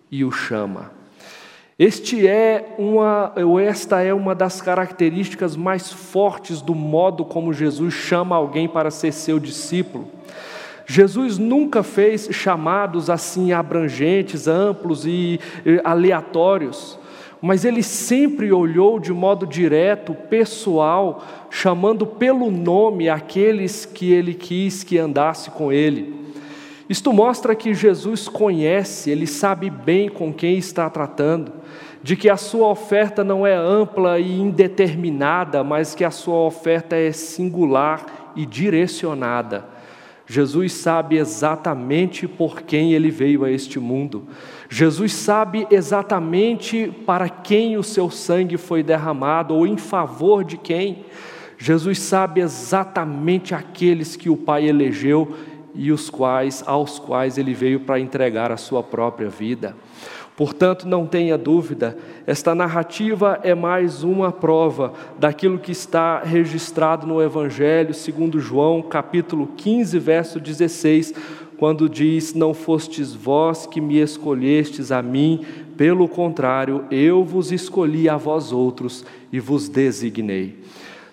e 0.09 0.23
o 0.23 0.31
chama. 0.31 1.00
Este 1.83 2.27
é 2.27 2.75
uma, 2.77 3.33
ou 3.37 3.59
esta 3.59 4.03
é 4.03 4.13
uma 4.13 4.35
das 4.35 4.61
características 4.61 5.55
mais 5.55 5.91
fortes 5.91 6.61
do 6.61 6.75
modo 6.75 7.25
como 7.25 7.51
Jesus 7.51 7.91
chama 7.91 8.35
alguém 8.35 8.67
para 8.67 8.91
ser 8.91 9.11
seu 9.11 9.39
discípulo. 9.39 10.07
Jesus 10.85 11.39
nunca 11.39 11.81
fez 11.81 12.29
chamados 12.31 13.09
assim 13.09 13.51
abrangentes, 13.51 14.47
amplos 14.47 15.07
e 15.07 15.39
aleatórios 15.83 16.99
mas 17.41 17.65
ele 17.65 17.81
sempre 17.81 18.51
olhou 18.51 18.99
de 18.99 19.11
modo 19.11 19.47
direto, 19.47 20.13
pessoal, 20.13 21.23
chamando 21.49 22.05
pelo 22.05 22.51
nome 22.51 23.09
aqueles 23.09 23.83
que 23.83 24.11
ele 24.11 24.35
quis 24.35 24.83
que 24.83 24.99
andasse 24.99 25.49
com 25.49 25.73
ele. 25.73 26.20
Isto 26.91 27.13
mostra 27.13 27.55
que 27.55 27.73
Jesus 27.73 28.27
conhece, 28.27 29.09
ele 29.09 29.25
sabe 29.25 29.69
bem 29.69 30.09
com 30.09 30.33
quem 30.33 30.57
está 30.57 30.89
tratando, 30.89 31.53
de 32.03 32.17
que 32.17 32.29
a 32.29 32.35
sua 32.35 32.67
oferta 32.67 33.23
não 33.23 33.47
é 33.47 33.55
ampla 33.55 34.19
e 34.19 34.41
indeterminada, 34.41 35.63
mas 35.63 35.95
que 35.95 36.03
a 36.03 36.11
sua 36.11 36.39
oferta 36.39 36.97
é 36.97 37.13
singular 37.13 38.33
e 38.35 38.45
direcionada. 38.45 39.63
Jesus 40.27 40.73
sabe 40.73 41.15
exatamente 41.15 42.27
por 42.27 42.61
quem 42.61 42.91
ele 42.91 43.09
veio 43.09 43.45
a 43.45 43.49
este 43.49 43.79
mundo. 43.79 44.27
Jesus 44.69 45.13
sabe 45.13 45.65
exatamente 45.71 46.93
para 47.05 47.29
quem 47.29 47.77
o 47.77 47.83
seu 47.83 48.09
sangue 48.09 48.57
foi 48.57 48.83
derramado 48.83 49.55
ou 49.55 49.65
em 49.65 49.77
favor 49.77 50.43
de 50.43 50.57
quem. 50.57 51.05
Jesus 51.57 51.99
sabe 51.99 52.41
exatamente 52.41 53.55
aqueles 53.55 54.17
que 54.17 54.29
o 54.29 54.35
Pai 54.35 54.67
elegeu 54.67 55.37
e 55.73 55.91
os 55.91 56.09
quais 56.09 56.63
aos 56.65 56.99
quais 56.99 57.37
ele 57.37 57.53
veio 57.53 57.81
para 57.81 57.99
entregar 57.99 58.51
a 58.51 58.57
sua 58.57 58.81
própria 58.83 59.29
vida. 59.29 59.75
Portanto, 60.35 60.87
não 60.87 61.05
tenha 61.05 61.37
dúvida, 61.37 61.97
esta 62.25 62.55
narrativa 62.55 63.39
é 63.43 63.53
mais 63.53 64.01
uma 64.03 64.31
prova 64.31 64.93
daquilo 65.19 65.59
que 65.59 65.71
está 65.71 66.19
registrado 66.23 67.05
no 67.05 67.21
Evangelho, 67.21 67.93
segundo 67.93 68.39
João, 68.39 68.81
capítulo 68.81 69.47
15, 69.55 69.99
verso 69.99 70.39
16, 70.39 71.13
quando 71.57 71.87
diz: 71.87 72.33
Não 72.33 72.53
fostes 72.53 73.13
vós 73.13 73.67
que 73.67 73.81
me 73.81 73.99
escolhestes 73.99 74.91
a 74.91 75.01
mim, 75.03 75.45
pelo 75.77 76.07
contrário, 76.07 76.85
eu 76.89 77.23
vos 77.23 77.51
escolhi 77.51 78.07
a 78.07 78.15
vós 78.15 78.51
outros 78.51 79.05
e 79.31 79.39
vos 79.39 79.67
designei. 79.67 80.60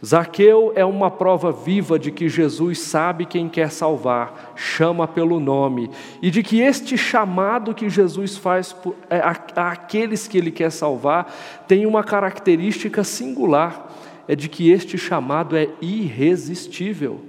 Zaqueu 0.05 0.73
é 0.77 0.85
uma 0.85 1.11
prova 1.11 1.51
viva 1.51 1.99
de 1.99 2.13
que 2.13 2.29
Jesus 2.29 2.79
sabe 2.81 3.27
quem 3.27 3.49
quer 3.49 3.71
salvar, 3.71 4.53
chama 4.55 5.09
pelo 5.09 5.41
nome, 5.41 5.91
e 6.23 6.31
de 6.31 6.41
que 6.43 6.61
este 6.61 6.97
chamado 6.97 7.75
que 7.75 7.91
Jesus 7.91 8.37
faz 8.37 8.77
é, 9.11 9.21
àqueles 9.57 10.29
que 10.29 10.39
ele 10.39 10.53
quer 10.53 10.71
salvar 10.71 11.35
tem 11.67 11.85
uma 11.85 12.05
característica 12.05 13.03
singular: 13.03 13.89
é 14.29 14.37
de 14.37 14.49
que 14.49 14.71
este 14.71 14.97
chamado 14.97 15.57
é 15.57 15.69
irresistível. 15.81 17.21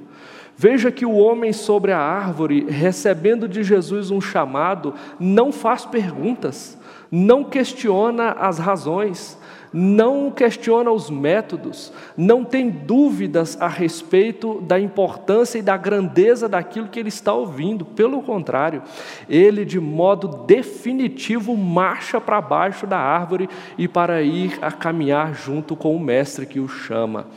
Veja 0.62 0.92
que 0.92 1.06
o 1.06 1.16
homem 1.16 1.54
sobre 1.54 1.94
a 1.94 2.00
árvore, 2.00 2.66
recebendo 2.70 3.48
de 3.48 3.64
Jesus 3.64 4.12
um 4.12 4.20
chamado, 4.20 4.94
não 5.18 5.54
faz 5.54 5.86
perguntas, 5.86 6.78
não 7.10 7.46
questiona 7.46 8.32
as 8.34 8.60
razões, 8.60 9.39
não 9.72 10.32
questiona 10.32 10.92
os 10.92 11.10
métodos, 11.10 11.94
não 12.18 12.44
tem 12.44 12.70
dúvidas 12.70 13.60
a 13.62 13.68
respeito 13.68 14.62
da 14.62 14.80
importância 14.80 15.60
e 15.60 15.62
da 15.62 15.78
grandeza 15.78 16.50
daquilo 16.50 16.88
que 16.88 17.00
ele 17.00 17.10
está 17.10 17.34
ouvindo. 17.34 17.86
Pelo 17.86 18.22
contrário, 18.22 18.82
ele, 19.30 19.64
de 19.64 19.80
modo 19.80 20.46
definitivo, 20.46 21.56
marcha 21.56 22.20
para 22.20 22.42
baixo 22.42 22.88
da 22.88 22.98
árvore 22.98 23.50
e 23.78 23.88
para 23.88 24.22
ir 24.22 24.58
a 24.62 24.72
caminhar 24.72 25.34
junto 25.34 25.76
com 25.76 25.96
o 25.96 26.00
mestre 26.00 26.46
que 26.46 26.60
o 26.60 26.68
chama. 26.68 27.28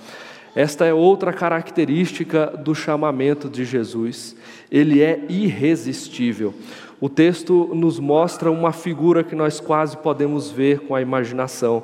Esta 0.54 0.84
é 0.84 0.92
outra 0.92 1.32
característica 1.32 2.46
do 2.46 2.74
chamamento 2.74 3.48
de 3.48 3.64
Jesus. 3.64 4.36
Ele 4.70 5.00
é 5.00 5.24
irresistível. 5.28 6.54
O 7.00 7.08
texto 7.08 7.70
nos 7.74 7.98
mostra 7.98 8.50
uma 8.50 8.70
figura 8.70 9.24
que 9.24 9.34
nós 9.34 9.58
quase 9.58 9.96
podemos 9.96 10.50
ver 10.50 10.80
com 10.80 10.94
a 10.94 11.00
imaginação 11.00 11.82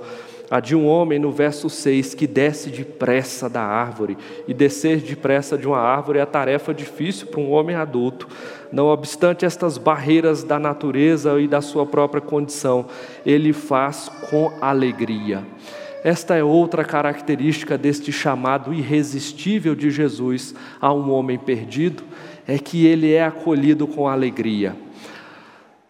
a 0.51 0.61
de 0.61 0.75
um 0.75 0.87
homem 0.87 1.19
no 1.19 1.31
verso 1.31 1.69
6 1.69 2.15
que 2.15 2.27
desce 2.27 2.71
depressa 2.71 3.49
da 3.49 3.63
árvore. 3.63 4.17
E 4.47 4.55
descer 4.55 5.01
depressa 5.01 5.59
de 5.59 5.67
uma 5.67 5.79
árvore 5.79 6.19
é 6.19 6.23
a 6.23 6.27
tarefa 6.27 6.73
difícil 6.73 7.27
para 7.27 7.41
um 7.41 7.51
homem 7.51 7.77
adulto. 7.77 8.29
Não 8.73 8.87
obstante 8.87 9.45
estas 9.45 9.77
barreiras 9.77 10.43
da 10.43 10.59
natureza 10.59 11.39
e 11.41 11.47
da 11.47 11.61
sua 11.61 11.85
própria 11.85 12.21
condição, 12.21 12.87
ele 13.25 13.53
faz 13.53 14.11
com 14.31 14.53
alegria. 14.61 15.45
Esta 16.05 16.37
é 16.37 16.45
outra 16.45 16.85
característica 16.85 17.77
deste 17.77 18.13
chamado 18.13 18.73
irresistível 18.73 19.75
de 19.75 19.91
Jesus 19.91 20.55
a 20.81 20.93
um 20.93 21.11
homem 21.11 21.37
perdido, 21.37 22.05
é 22.47 22.59
que 22.59 22.87
ele 22.87 23.13
é 23.13 23.25
acolhido 23.25 23.87
com 23.87 24.09
alegria. 24.09 24.77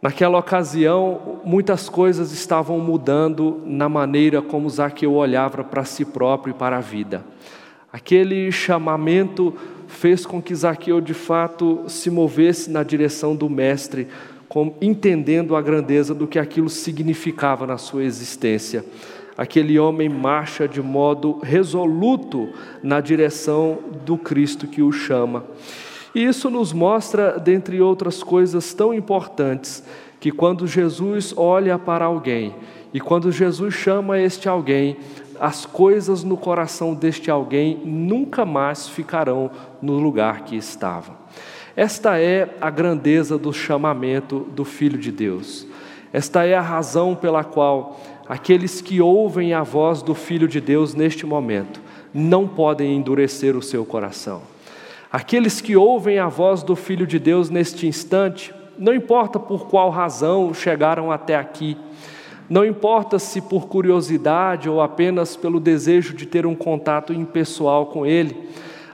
Naquela 0.00 0.38
ocasião, 0.38 1.40
muitas 1.44 1.88
coisas 1.88 2.30
estavam 2.30 2.78
mudando 2.78 3.60
na 3.66 3.88
maneira 3.88 4.40
como 4.40 4.70
Zaqueu 4.70 5.14
olhava 5.14 5.64
para 5.64 5.84
si 5.84 6.04
próprio 6.04 6.52
e 6.52 6.54
para 6.54 6.76
a 6.76 6.80
vida. 6.80 7.24
Aquele 7.92 8.52
chamamento 8.52 9.52
fez 9.88 10.24
com 10.24 10.40
que 10.40 10.54
Zaqueu 10.54 11.00
de 11.00 11.14
fato 11.14 11.82
se 11.88 12.10
movesse 12.10 12.70
na 12.70 12.84
direção 12.84 13.34
do 13.34 13.50
Mestre, 13.50 14.06
entendendo 14.80 15.56
a 15.56 15.60
grandeza 15.60 16.14
do 16.14 16.28
que 16.28 16.38
aquilo 16.38 16.68
significava 16.68 17.66
na 17.66 17.76
sua 17.76 18.04
existência. 18.04 18.84
aquele 19.38 19.78
homem 19.78 20.08
marcha 20.08 20.66
de 20.66 20.82
modo 20.82 21.38
resoluto 21.38 22.48
na 22.82 23.00
direção 23.00 23.78
do 24.04 24.18
Cristo 24.18 24.66
que 24.66 24.82
o 24.82 24.90
chama. 24.90 25.44
E 26.14 26.24
isso 26.24 26.50
nos 26.50 26.72
mostra, 26.72 27.38
dentre 27.38 27.80
outras 27.80 28.22
coisas 28.22 28.72
tão 28.72 28.92
importantes, 28.94 29.82
que 30.20 30.30
quando 30.32 30.66
Jesus 30.66 31.32
olha 31.36 31.78
para 31.78 32.04
alguém 32.04 32.54
e 32.92 33.00
quando 33.00 33.30
Jesus 33.30 33.74
chama 33.74 34.18
este 34.18 34.48
alguém, 34.48 34.96
as 35.38 35.64
coisas 35.64 36.24
no 36.24 36.36
coração 36.36 36.94
deste 36.94 37.30
alguém 37.30 37.80
nunca 37.84 38.44
mais 38.44 38.88
ficarão 38.88 39.50
no 39.80 39.98
lugar 39.98 40.44
que 40.44 40.56
estavam. 40.56 41.14
Esta 41.76 42.18
é 42.18 42.56
a 42.60 42.70
grandeza 42.70 43.38
do 43.38 43.52
chamamento 43.52 44.40
do 44.50 44.64
Filho 44.64 44.98
de 44.98 45.12
Deus. 45.12 45.64
Esta 46.12 46.44
é 46.44 46.54
a 46.54 46.60
razão 46.60 47.14
pela 47.14 47.44
qual 47.44 48.00
aqueles 48.28 48.80
que 48.80 49.00
ouvem 49.00 49.54
a 49.54 49.62
voz 49.62 50.02
do 50.02 50.14
Filho 50.14 50.48
de 50.48 50.60
Deus 50.60 50.94
neste 50.94 51.24
momento 51.24 51.80
não 52.12 52.48
podem 52.48 52.96
endurecer 52.96 53.56
o 53.56 53.62
seu 53.62 53.84
coração. 53.84 54.42
Aqueles 55.10 55.60
que 55.62 55.74
ouvem 55.74 56.18
a 56.18 56.28
voz 56.28 56.62
do 56.62 56.76
Filho 56.76 57.06
de 57.06 57.18
Deus 57.18 57.48
neste 57.48 57.86
instante, 57.86 58.54
não 58.78 58.92
importa 58.92 59.38
por 59.38 59.66
qual 59.66 59.88
razão 59.88 60.52
chegaram 60.52 61.10
até 61.10 61.34
aqui, 61.34 61.78
não 62.48 62.64
importa 62.64 63.18
se 63.18 63.40
por 63.40 63.68
curiosidade 63.68 64.68
ou 64.68 64.82
apenas 64.82 65.34
pelo 65.34 65.60
desejo 65.60 66.14
de 66.14 66.26
ter 66.26 66.44
um 66.44 66.54
contato 66.54 67.12
impessoal 67.12 67.86
com 67.86 68.04
Ele, 68.04 68.48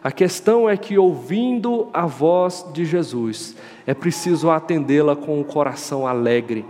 a 0.04 0.12
questão 0.12 0.68
é 0.68 0.76
que, 0.76 0.99
ouvindo 0.99 1.88
a 1.92 2.06
voz 2.06 2.64
de 2.73 2.85
Jesus, 2.85 3.56
é 3.87 3.94
preciso 3.94 4.50
atendê-la 4.50 5.16
com 5.16 5.40
o 5.40 5.44
coração 5.44 6.06
alegre, 6.06 6.64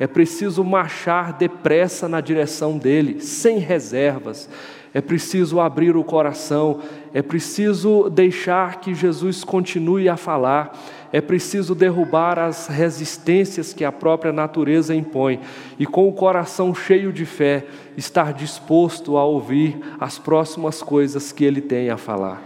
é 0.00 0.06
preciso 0.06 0.64
marchar 0.64 1.34
depressa 1.34 2.08
na 2.08 2.22
direção 2.22 2.78
dele, 2.78 3.20
sem 3.20 3.58
reservas, 3.58 4.48
é 4.94 5.00
preciso 5.00 5.60
abrir 5.60 5.94
o 5.94 6.02
coração, 6.02 6.80
é 7.12 7.22
preciso 7.22 8.08
deixar 8.10 8.80
que 8.80 8.94
Jesus 8.94 9.44
continue 9.44 10.08
a 10.08 10.16
falar, 10.16 10.76
é 11.12 11.20
preciso 11.20 11.74
derrubar 11.74 12.38
as 12.38 12.66
resistências 12.66 13.72
que 13.72 13.84
a 13.84 13.92
própria 13.92 14.32
natureza 14.32 14.94
impõe. 14.94 15.38
E, 15.78 15.84
com 15.86 16.08
o 16.08 16.12
coração 16.12 16.74
cheio 16.74 17.12
de 17.12 17.24
fé, 17.24 17.66
estar 17.96 18.32
disposto 18.32 19.16
a 19.16 19.24
ouvir 19.24 19.78
as 20.00 20.18
próximas 20.18 20.82
coisas 20.82 21.30
que 21.30 21.44
Ele 21.44 21.60
tem 21.60 21.90
a 21.90 21.96
falar. 21.96 22.42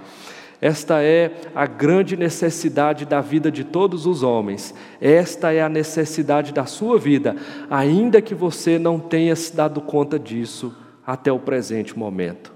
Esta 0.64 1.02
é 1.02 1.30
a 1.54 1.66
grande 1.66 2.16
necessidade 2.16 3.04
da 3.04 3.21
vida 3.21 3.52
de 3.52 3.64
todos 3.64 4.06
os 4.06 4.23
homens, 4.23 4.75
esta 4.99 5.52
é 5.52 5.61
a 5.61 5.68
necessidade 5.68 6.54
da 6.54 6.64
sua 6.64 6.99
vida, 6.99 7.37
ainda 7.68 8.23
que 8.23 8.35
você 8.35 8.78
não 8.78 8.99
tenha 8.99 9.37
se 9.37 9.54
dado 9.54 9.83
conta 9.83 10.18
disso 10.18 10.75
até 11.06 11.30
o 11.30 11.38
presente 11.38 11.99
momento. 11.99 12.50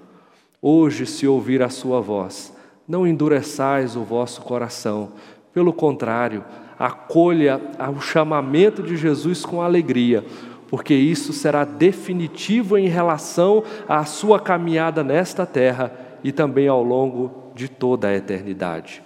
Hoje, 0.62 1.04
se 1.04 1.26
ouvir 1.26 1.60
a 1.60 1.68
sua 1.68 2.00
voz, 2.00 2.50
não 2.88 3.06
endureçais 3.06 3.94
o 3.94 4.00
vosso 4.00 4.40
coração, 4.40 5.12
pelo 5.52 5.70
contrário, 5.70 6.42
acolha 6.78 7.60
o 7.94 8.00
chamamento 8.00 8.82
de 8.82 8.96
Jesus 8.96 9.44
com 9.44 9.60
alegria, 9.60 10.24
porque 10.70 10.94
isso 10.94 11.34
será 11.34 11.62
definitivo 11.62 12.78
em 12.78 12.88
relação 12.88 13.62
à 13.86 14.06
sua 14.06 14.40
caminhada 14.40 15.04
nesta 15.04 15.44
terra 15.44 15.92
e 16.24 16.32
também 16.32 16.68
ao 16.68 16.82
longo 16.82 17.47
de 17.58 17.68
toda 17.68 18.06
a 18.06 18.14
eternidade. 18.14 19.02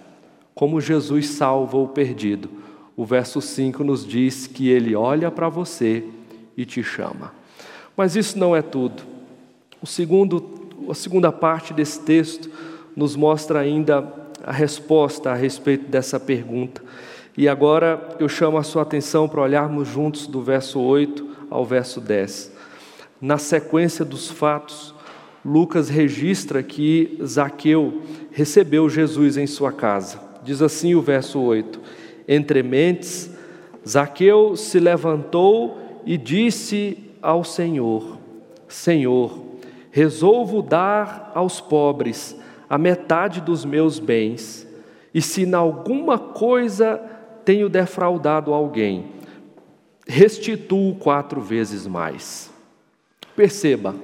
Como 0.53 0.79
Jesus 0.79 1.29
salva 1.29 1.75
o 1.75 1.87
perdido, 1.87 2.47
o 2.95 3.03
verso 3.03 3.41
5 3.41 3.83
nos 3.83 4.05
diz 4.05 4.45
que 4.45 4.69
ele 4.69 4.95
olha 4.95 5.31
para 5.31 5.49
você 5.49 6.03
e 6.55 6.63
te 6.63 6.83
chama. 6.83 7.33
Mas 7.97 8.15
isso 8.15 8.37
não 8.37 8.55
é 8.55 8.61
tudo. 8.61 9.01
O 9.81 9.87
segundo, 9.87 10.69
a 10.87 10.93
segunda 10.93 11.31
parte 11.31 11.73
desse 11.73 11.99
texto 12.01 12.51
nos 12.95 13.15
mostra 13.15 13.59
ainda 13.59 14.07
a 14.43 14.51
resposta 14.51 15.31
a 15.31 15.35
respeito 15.35 15.89
dessa 15.89 16.19
pergunta. 16.19 16.83
E 17.35 17.49
agora 17.49 18.15
eu 18.19 18.29
chamo 18.29 18.59
a 18.59 18.63
sua 18.63 18.83
atenção 18.83 19.27
para 19.27 19.41
olharmos 19.41 19.87
juntos 19.87 20.27
do 20.27 20.39
verso 20.43 20.79
8 20.79 21.27
ao 21.49 21.65
verso 21.65 21.99
10. 21.99 22.51
Na 23.19 23.39
sequência 23.39 24.05
dos 24.05 24.29
fatos, 24.29 24.93
Lucas 25.45 25.89
registra 25.89 26.63
que 26.63 27.17
Zaqueu 27.25 28.01
recebeu 28.31 28.89
Jesus 28.89 29.35
em 29.35 29.45
sua 29.45 29.71
casa. 29.71 30.19
Diz 30.43 30.61
assim 30.61 30.95
o 30.95 31.01
verso 31.01 31.39
8: 31.39 31.79
Entre 32.27 32.63
mentes, 32.63 33.29
Zaqueu 33.87 34.55
se 34.55 34.79
levantou 34.79 36.01
e 36.05 36.17
disse 36.17 36.97
ao 37.21 37.43
Senhor: 37.43 38.17
Senhor, 38.67 39.37
resolvo 39.91 40.61
dar 40.61 41.31
aos 41.35 41.59
pobres 41.59 42.37
a 42.69 42.77
metade 42.77 43.41
dos 43.41 43.65
meus 43.65 43.99
bens, 43.99 44.67
e 45.13 45.21
se 45.21 45.43
em 45.43 45.53
alguma 45.53 46.17
coisa 46.17 46.97
tenho 47.43 47.67
defraudado 47.67 48.53
alguém, 48.53 49.11
restituo 50.07 50.95
quatro 50.95 51.41
vezes 51.41 51.85
mais. 51.85 52.51
Perceba, 53.35 53.95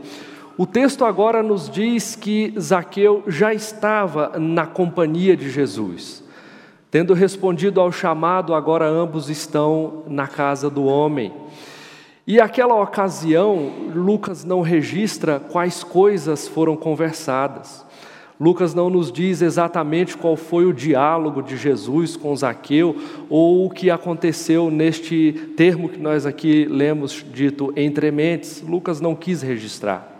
o 0.59 0.67
texto 0.67 1.05
agora 1.05 1.41
nos 1.41 1.69
diz 1.69 2.17
que 2.17 2.53
Zaqueu 2.59 3.23
já 3.27 3.53
estava 3.53 4.37
na 4.37 4.65
companhia 4.65 5.37
de 5.37 5.49
Jesus. 5.49 6.21
Tendo 6.91 7.13
respondido 7.13 7.79
ao 7.79 7.93
chamado, 7.93 8.53
agora 8.53 8.85
ambos 8.85 9.29
estão 9.29 10.03
na 10.05 10.27
casa 10.27 10.69
do 10.69 10.83
homem. 10.83 11.31
E 12.27 12.41
aquela 12.41 12.75
ocasião, 12.75 13.71
Lucas 13.95 14.43
não 14.43 14.59
registra 14.59 15.39
quais 15.39 15.81
coisas 15.81 16.45
foram 16.45 16.75
conversadas. 16.75 17.85
Lucas 18.37 18.73
não 18.73 18.89
nos 18.89 19.13
diz 19.13 19.41
exatamente 19.41 20.17
qual 20.17 20.35
foi 20.35 20.65
o 20.65 20.73
diálogo 20.73 21.41
de 21.41 21.55
Jesus 21.55 22.17
com 22.17 22.35
Zaqueu 22.35 22.97
ou 23.29 23.65
o 23.65 23.69
que 23.69 23.89
aconteceu 23.89 24.69
neste 24.69 25.53
termo 25.55 25.87
que 25.87 25.99
nós 26.01 26.25
aqui 26.25 26.65
lemos 26.65 27.25
dito 27.31 27.71
entre 27.77 28.11
mentes. 28.11 28.61
Lucas 28.61 28.99
não 28.99 29.15
quis 29.15 29.41
registrar. 29.41 30.18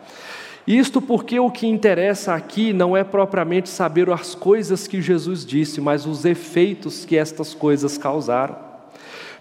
Isto 0.70 1.02
porque 1.02 1.40
o 1.40 1.50
que 1.50 1.66
interessa 1.66 2.36
aqui 2.36 2.74
não 2.74 2.96
é 2.96 3.04
propriamente 3.04 3.68
saber 3.68 4.08
as 4.12 4.36
coisas 4.36 4.86
que 4.86 5.02
Jesus 5.02 5.44
disse, 5.44 5.82
mas 5.82 6.06
os 6.06 6.26
efeitos 6.26 7.06
que 7.06 7.18
estas 7.18 7.56
coisas 7.56 7.98
causaram. 7.98 8.56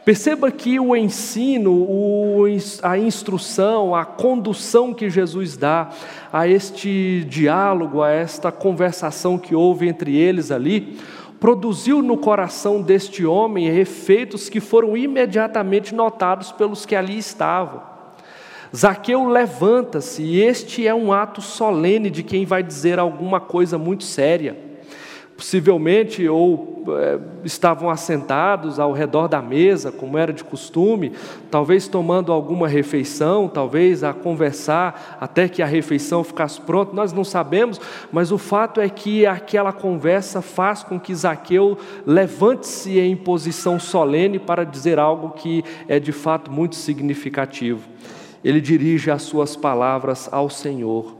Perceba 0.06 0.50
que 0.50 0.80
o 0.80 0.96
ensino, 0.96 1.86
a 2.82 2.96
instrução, 2.96 3.94
a 3.94 4.06
condução 4.06 4.94
que 4.94 5.10
Jesus 5.10 5.54
dá 5.54 5.90
a 6.32 6.48
este 6.48 7.26
diálogo, 7.28 8.00
a 8.02 8.10
esta 8.10 8.50
conversação 8.50 9.36
que 9.36 9.54
houve 9.54 9.86
entre 9.86 10.16
eles 10.16 10.50
ali, 10.50 10.96
produziu 11.38 12.00
no 12.00 12.16
coração 12.16 12.80
deste 12.80 13.26
homem 13.26 13.66
efeitos 13.66 14.48
que 14.48 14.60
foram 14.60 14.96
imediatamente 14.96 15.94
notados 15.94 16.52
pelos 16.52 16.86
que 16.86 16.96
ali 16.96 17.18
estavam. 17.18 17.97
Zaqueu 18.74 19.28
levanta-se, 19.28 20.22
e 20.22 20.42
este 20.42 20.86
é 20.86 20.94
um 20.94 21.12
ato 21.12 21.40
solene 21.40 22.10
de 22.10 22.22
quem 22.22 22.44
vai 22.44 22.62
dizer 22.62 22.98
alguma 22.98 23.40
coisa 23.40 23.78
muito 23.78 24.04
séria 24.04 24.68
possivelmente 25.38 26.28
ou 26.28 26.82
é, 26.98 27.16
estavam 27.44 27.88
assentados 27.88 28.80
ao 28.80 28.92
redor 28.92 29.28
da 29.28 29.40
mesa, 29.40 29.92
como 29.92 30.18
era 30.18 30.32
de 30.32 30.42
costume, 30.42 31.12
talvez 31.48 31.86
tomando 31.86 32.32
alguma 32.32 32.66
refeição, 32.66 33.46
talvez 33.46 34.02
a 34.02 34.12
conversar 34.12 35.16
até 35.20 35.48
que 35.48 35.62
a 35.62 35.66
refeição 35.66 36.24
ficasse 36.24 36.60
pronta, 36.60 36.92
nós 36.92 37.12
não 37.12 37.22
sabemos, 37.22 37.80
mas 38.10 38.32
o 38.32 38.38
fato 38.38 38.80
é 38.80 38.88
que 38.88 39.26
aquela 39.26 39.72
conversa 39.72 40.42
faz 40.42 40.82
com 40.82 40.98
que 40.98 41.14
Zaqueu 41.14 41.78
levante-se 42.04 42.98
em 42.98 43.14
posição 43.14 43.78
solene 43.78 44.40
para 44.40 44.64
dizer 44.64 44.98
algo 44.98 45.30
que 45.30 45.64
é 45.86 46.00
de 46.00 46.10
fato 46.10 46.50
muito 46.50 46.74
significativo. 46.74 47.88
Ele 48.48 48.62
dirige 48.62 49.10
as 49.10 49.24
suas 49.24 49.56
palavras 49.56 50.26
ao 50.32 50.48
Senhor. 50.48 51.18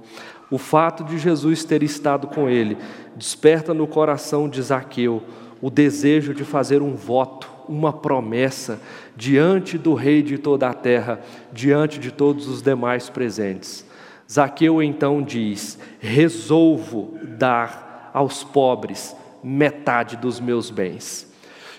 O 0.51 0.57
fato 0.57 1.05
de 1.05 1.19
Jesus 1.19 1.63
ter 1.63 1.83
estado 1.83 2.27
com 2.27 2.49
ele 2.49 2.79
desperta 3.15 3.75
no 3.75 3.87
coração 3.87 4.49
de 4.49 4.63
Zaqueu 4.63 5.23
o 5.61 5.69
desejo 5.69 6.33
de 6.33 6.43
fazer 6.43 6.81
um 6.81 6.95
voto, 6.95 7.47
uma 7.69 7.93
promessa 7.93 8.81
diante 9.15 9.77
do 9.77 9.93
Rei 9.93 10.23
de 10.23 10.39
toda 10.39 10.71
a 10.71 10.73
terra, 10.73 11.21
diante 11.53 11.99
de 11.99 12.11
todos 12.11 12.49
os 12.49 12.63
demais 12.63 13.11
presentes. 13.11 13.85
Zaqueu 14.31 14.83
então 14.83 15.21
diz: 15.21 15.79
Resolvo 16.01 17.19
dar 17.37 18.11
aos 18.15 18.43
pobres 18.43 19.15
metade 19.45 20.17
dos 20.17 20.41
meus 20.41 20.71
bens. 20.71 21.31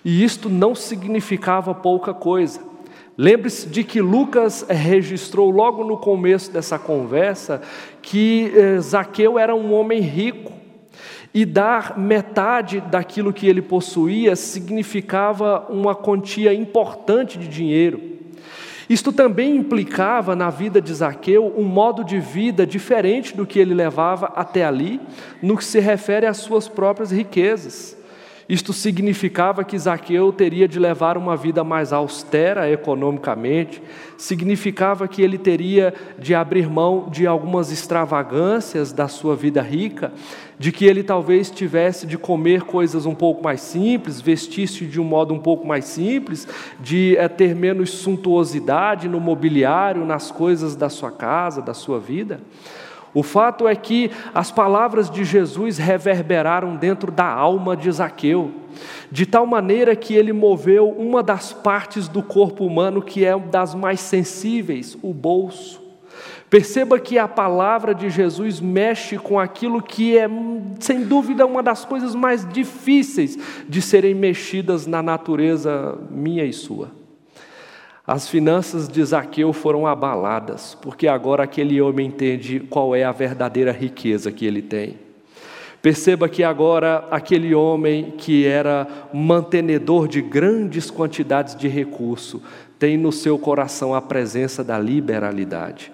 E 0.06 0.24
isto 0.24 0.48
não 0.48 0.76
significava 0.76 1.74
pouca 1.74 2.14
coisa. 2.14 2.70
Lembre-se 3.22 3.68
de 3.68 3.84
que 3.84 4.00
Lucas 4.00 4.66
registrou 4.70 5.50
logo 5.50 5.84
no 5.84 5.98
começo 5.98 6.54
dessa 6.54 6.80
conversa 6.80 7.62
que 8.02 8.50
eh, 8.56 8.80
Zaqueu 8.80 9.38
era 9.38 9.54
um 9.54 9.74
homem 9.74 10.00
rico 10.00 10.54
e 11.34 11.44
dar 11.44 12.00
metade 12.00 12.80
daquilo 12.80 13.34
que 13.34 13.46
ele 13.46 13.62
possuía 13.62 14.38
significava 14.38 15.66
uma 15.70 15.94
quantia 15.94 16.54
importante 16.54 17.38
de 17.38 17.50
dinheiro. 17.50 18.00
Isto 18.90 19.12
também 19.12 19.54
implicava 19.54 20.34
na 20.34 20.50
vida 20.50 20.82
de 20.82 20.94
Zaqueu 20.94 21.54
um 21.58 21.66
modo 21.66 22.06
de 22.06 22.22
vida 22.22 22.66
diferente 22.66 23.36
do 23.36 23.46
que 23.46 23.60
ele 23.60 23.74
levava 23.74 24.28
até 24.28 24.64
ali, 24.64 24.98
no 25.44 25.58
que 25.58 25.66
se 25.66 25.82
refere 25.82 26.26
às 26.26 26.38
suas 26.38 26.70
próprias 26.70 27.12
riquezas. 27.12 27.99
Isto 28.50 28.74
significava 28.74 29.64
que 29.64 29.78
Zaqueu 29.78 30.34
teria 30.34 30.68
de 30.68 30.80
levar 30.80 31.20
uma 31.20 31.38
vida 31.38 31.64
mais 31.64 31.94
austera 31.94 32.68
economicamente, 32.68 33.80
significava 34.18 35.08
que 35.08 35.22
ele 35.22 35.38
teria 35.38 35.94
de 36.18 36.34
abrir 36.34 36.68
mão 36.68 37.08
de 37.12 37.28
algumas 37.28 37.72
extravagâncias 37.72 38.92
da 38.92 39.08
sua 39.08 39.36
vida 39.36 39.62
rica, 39.62 40.12
de 40.58 40.72
que 40.72 40.84
ele 40.84 41.04
talvez 41.04 41.52
tivesse 41.52 42.08
de 42.08 42.18
comer 42.18 42.64
coisas 42.64 43.06
um 43.06 43.14
pouco 43.14 43.44
mais 43.44 43.62
simples, 43.62 44.20
vestir-se 44.20 44.84
de 44.88 45.00
um 45.00 45.04
modo 45.04 45.32
um 45.32 45.40
pouco 45.40 45.68
mais 45.68 45.86
simples, 45.86 46.48
de 46.80 47.16
é, 47.18 47.28
ter 47.28 47.54
menos 47.54 47.92
suntuosidade 47.92 49.08
no 49.08 49.20
mobiliário, 49.20 50.04
nas 50.06 50.32
coisas 50.32 50.76
da 50.76 50.90
sua 50.90 51.12
casa, 51.12 51.62
da 51.62 51.76
sua 51.76 52.00
vida. 52.00 52.42
O 53.14 53.24
fato 53.24 53.68
é 53.68 53.76
que 53.76 54.12
as 54.34 54.52
palavras 54.52 55.10
de 55.10 55.24
Jesus 55.24 55.78
reverberaram 55.78 56.76
dentro 56.76 57.12
da 57.12 57.26
alma 57.26 57.76
de 57.76 57.92
Zaqueu, 57.92 58.52
de 59.12 59.26
tal 59.26 59.46
maneira 59.46 59.96
que 59.96 60.14
ele 60.14 60.32
moveu 60.32 60.90
uma 60.90 61.24
das 61.24 61.52
partes 61.52 62.08
do 62.08 62.22
corpo 62.22 62.66
humano 62.66 63.02
que 63.02 63.26
é 63.26 63.38
das 63.38 63.74
mais 63.74 64.00
sensíveis, 64.00 64.98
o 65.02 65.14
bolso. 65.14 65.90
Perceba 66.50 67.00
que 67.00 67.18
a 67.18 67.28
palavra 67.28 67.94
de 67.94 68.10
Jesus 68.10 68.60
mexe 68.60 69.18
com 69.18 69.40
aquilo 69.40 69.84
que 69.84 70.18
é, 70.18 70.28
sem 70.80 71.04
dúvida, 71.04 71.46
uma 71.46 71.62
das 71.62 71.86
coisas 71.86 72.16
mais 72.16 72.48
difíceis 72.52 73.38
de 73.68 73.82
serem 73.82 74.16
mexidas 74.16 74.88
na 74.88 75.04
natureza 75.04 75.98
minha 76.10 76.44
e 76.44 76.52
sua. 76.52 76.99
As 78.12 78.28
finanças 78.28 78.90
de 78.90 79.06
Zaqueu 79.06 79.54
foram 79.54 79.86
abaladas, 79.86 80.76
porque 80.82 81.08
agora 81.08 81.44
aquele 81.44 81.80
homem 81.80 82.08
entende 82.08 82.60
qual 82.60 82.96
é 82.96 83.04
a 83.04 83.12
verdadeira 83.12 83.72
riqueza 83.72 84.32
que 84.32 84.48
ele 84.48 84.64
tem. 84.64 84.98
Perceba 85.80 86.28
que 86.28 86.44
agora 86.44 87.08
aquele 87.12 87.54
homem 87.54 88.16
que 88.18 88.48
era 88.48 88.88
mantenedor 89.14 90.08
de 90.08 90.24
grandes 90.24 90.90
quantidades 90.90 91.56
de 91.56 91.68
recurso 91.68 92.42
tem 92.80 92.98
no 92.98 93.12
seu 93.12 93.38
coração 93.38 93.94
a 93.94 94.02
presença 94.02 94.64
da 94.64 94.80
liberalidade. 94.80 95.92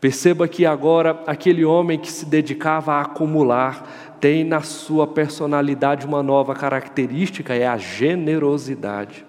Perceba 0.00 0.46
que 0.46 0.64
agora 0.64 1.24
aquele 1.26 1.64
homem 1.64 1.98
que 1.98 2.12
se 2.12 2.24
dedicava 2.24 2.92
a 2.92 3.00
acumular 3.00 4.14
tem 4.20 4.44
na 4.44 4.60
sua 4.60 5.08
personalidade 5.08 6.06
uma 6.06 6.22
nova 6.22 6.54
característica, 6.54 7.52
é 7.52 7.66
a 7.66 7.76
generosidade. 7.76 9.26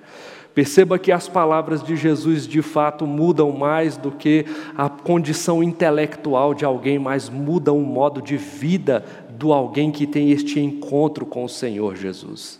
Perceba 0.59 0.99
que 0.99 1.09
as 1.09 1.25
palavras 1.25 1.81
de 1.81 1.95
Jesus 1.95 2.45
de 2.45 2.61
fato 2.61 3.07
mudam 3.07 3.49
mais 3.49 3.95
do 3.95 4.11
que 4.11 4.45
a 4.75 4.89
condição 4.89 5.63
intelectual 5.63 6.53
de 6.53 6.65
alguém, 6.65 6.99
mas 6.99 7.29
mudam 7.29 7.77
o 7.77 7.85
modo 7.85 8.21
de 8.21 8.35
vida 8.35 9.05
do 9.29 9.53
alguém 9.53 9.89
que 9.89 10.05
tem 10.05 10.31
este 10.31 10.59
encontro 10.59 11.25
com 11.25 11.45
o 11.45 11.47
Senhor 11.47 11.95
Jesus. 11.95 12.59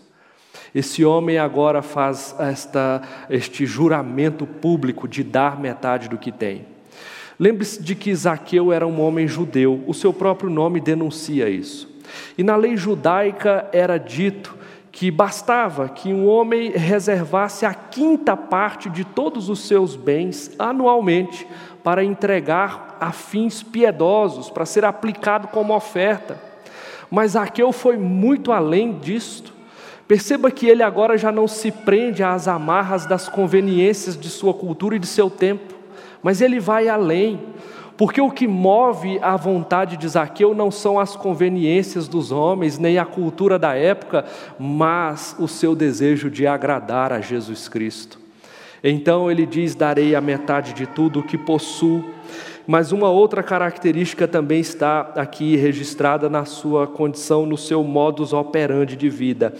Esse 0.74 1.04
homem 1.04 1.36
agora 1.36 1.82
faz 1.82 2.34
esta, 2.38 3.02
este 3.28 3.66
juramento 3.66 4.46
público 4.46 5.06
de 5.06 5.22
dar 5.22 5.60
metade 5.60 6.08
do 6.08 6.16
que 6.16 6.32
tem. 6.32 6.64
Lembre-se 7.38 7.82
de 7.82 7.94
que 7.94 8.14
Zaqueu 8.14 8.72
era 8.72 8.86
um 8.86 8.98
homem 9.02 9.28
judeu, 9.28 9.84
o 9.86 9.92
seu 9.92 10.14
próprio 10.14 10.48
nome 10.48 10.80
denuncia 10.80 11.50
isso. 11.50 11.86
E 12.38 12.42
na 12.42 12.56
lei 12.56 12.78
judaica 12.78 13.68
era 13.74 13.98
dito 13.98 14.56
que 14.92 15.10
bastava 15.10 15.88
que 15.88 16.12
um 16.12 16.26
homem 16.26 16.70
reservasse 16.70 17.64
a 17.64 17.72
quinta 17.72 18.36
parte 18.36 18.90
de 18.90 19.04
todos 19.04 19.48
os 19.48 19.60
seus 19.60 19.94
bens 19.94 20.50
anualmente 20.58 21.46
para 21.82 22.04
entregar 22.04 22.96
a 23.00 23.12
fins 23.12 23.62
piedosos, 23.62 24.50
para 24.50 24.66
ser 24.66 24.84
aplicado 24.84 25.48
como 25.48 25.74
oferta. 25.74 26.38
Mas 27.10 27.34
Aqueu 27.34 27.72
foi 27.72 27.96
muito 27.96 28.52
além 28.52 28.98
disto. 28.98 29.52
Perceba 30.06 30.50
que 30.50 30.66
ele 30.66 30.82
agora 30.82 31.16
já 31.16 31.30
não 31.30 31.46
se 31.46 31.70
prende 31.70 32.22
às 32.22 32.48
amarras 32.48 33.06
das 33.06 33.28
conveniências 33.28 34.18
de 34.18 34.28
sua 34.28 34.52
cultura 34.52 34.96
e 34.96 34.98
de 34.98 35.06
seu 35.06 35.30
tempo, 35.30 35.74
mas 36.22 36.40
ele 36.40 36.58
vai 36.58 36.88
além. 36.88 37.40
Porque 38.00 38.18
o 38.18 38.30
que 38.30 38.48
move 38.48 39.18
a 39.20 39.36
vontade 39.36 39.98
de 39.98 40.08
Zaqueu 40.08 40.54
não 40.54 40.70
são 40.70 40.98
as 40.98 41.14
conveniências 41.14 42.08
dos 42.08 42.32
homens, 42.32 42.78
nem 42.78 42.96
a 42.96 43.04
cultura 43.04 43.58
da 43.58 43.74
época, 43.74 44.24
mas 44.58 45.36
o 45.38 45.46
seu 45.46 45.74
desejo 45.76 46.30
de 46.30 46.46
agradar 46.46 47.12
a 47.12 47.20
Jesus 47.20 47.68
Cristo. 47.68 48.18
Então 48.82 49.30
ele 49.30 49.44
diz: 49.44 49.74
Darei 49.74 50.14
a 50.14 50.20
metade 50.22 50.72
de 50.72 50.86
tudo 50.86 51.20
o 51.20 51.22
que 51.22 51.36
possuo 51.36 52.02
mas 52.70 52.92
uma 52.92 53.10
outra 53.10 53.42
característica 53.42 54.28
também 54.28 54.60
está 54.60 55.00
aqui 55.16 55.56
registrada 55.56 56.30
na 56.30 56.44
sua 56.44 56.86
condição, 56.86 57.44
no 57.44 57.58
seu 57.58 57.82
modus 57.82 58.32
operandi 58.32 58.94
de 58.94 59.08
vida. 59.08 59.52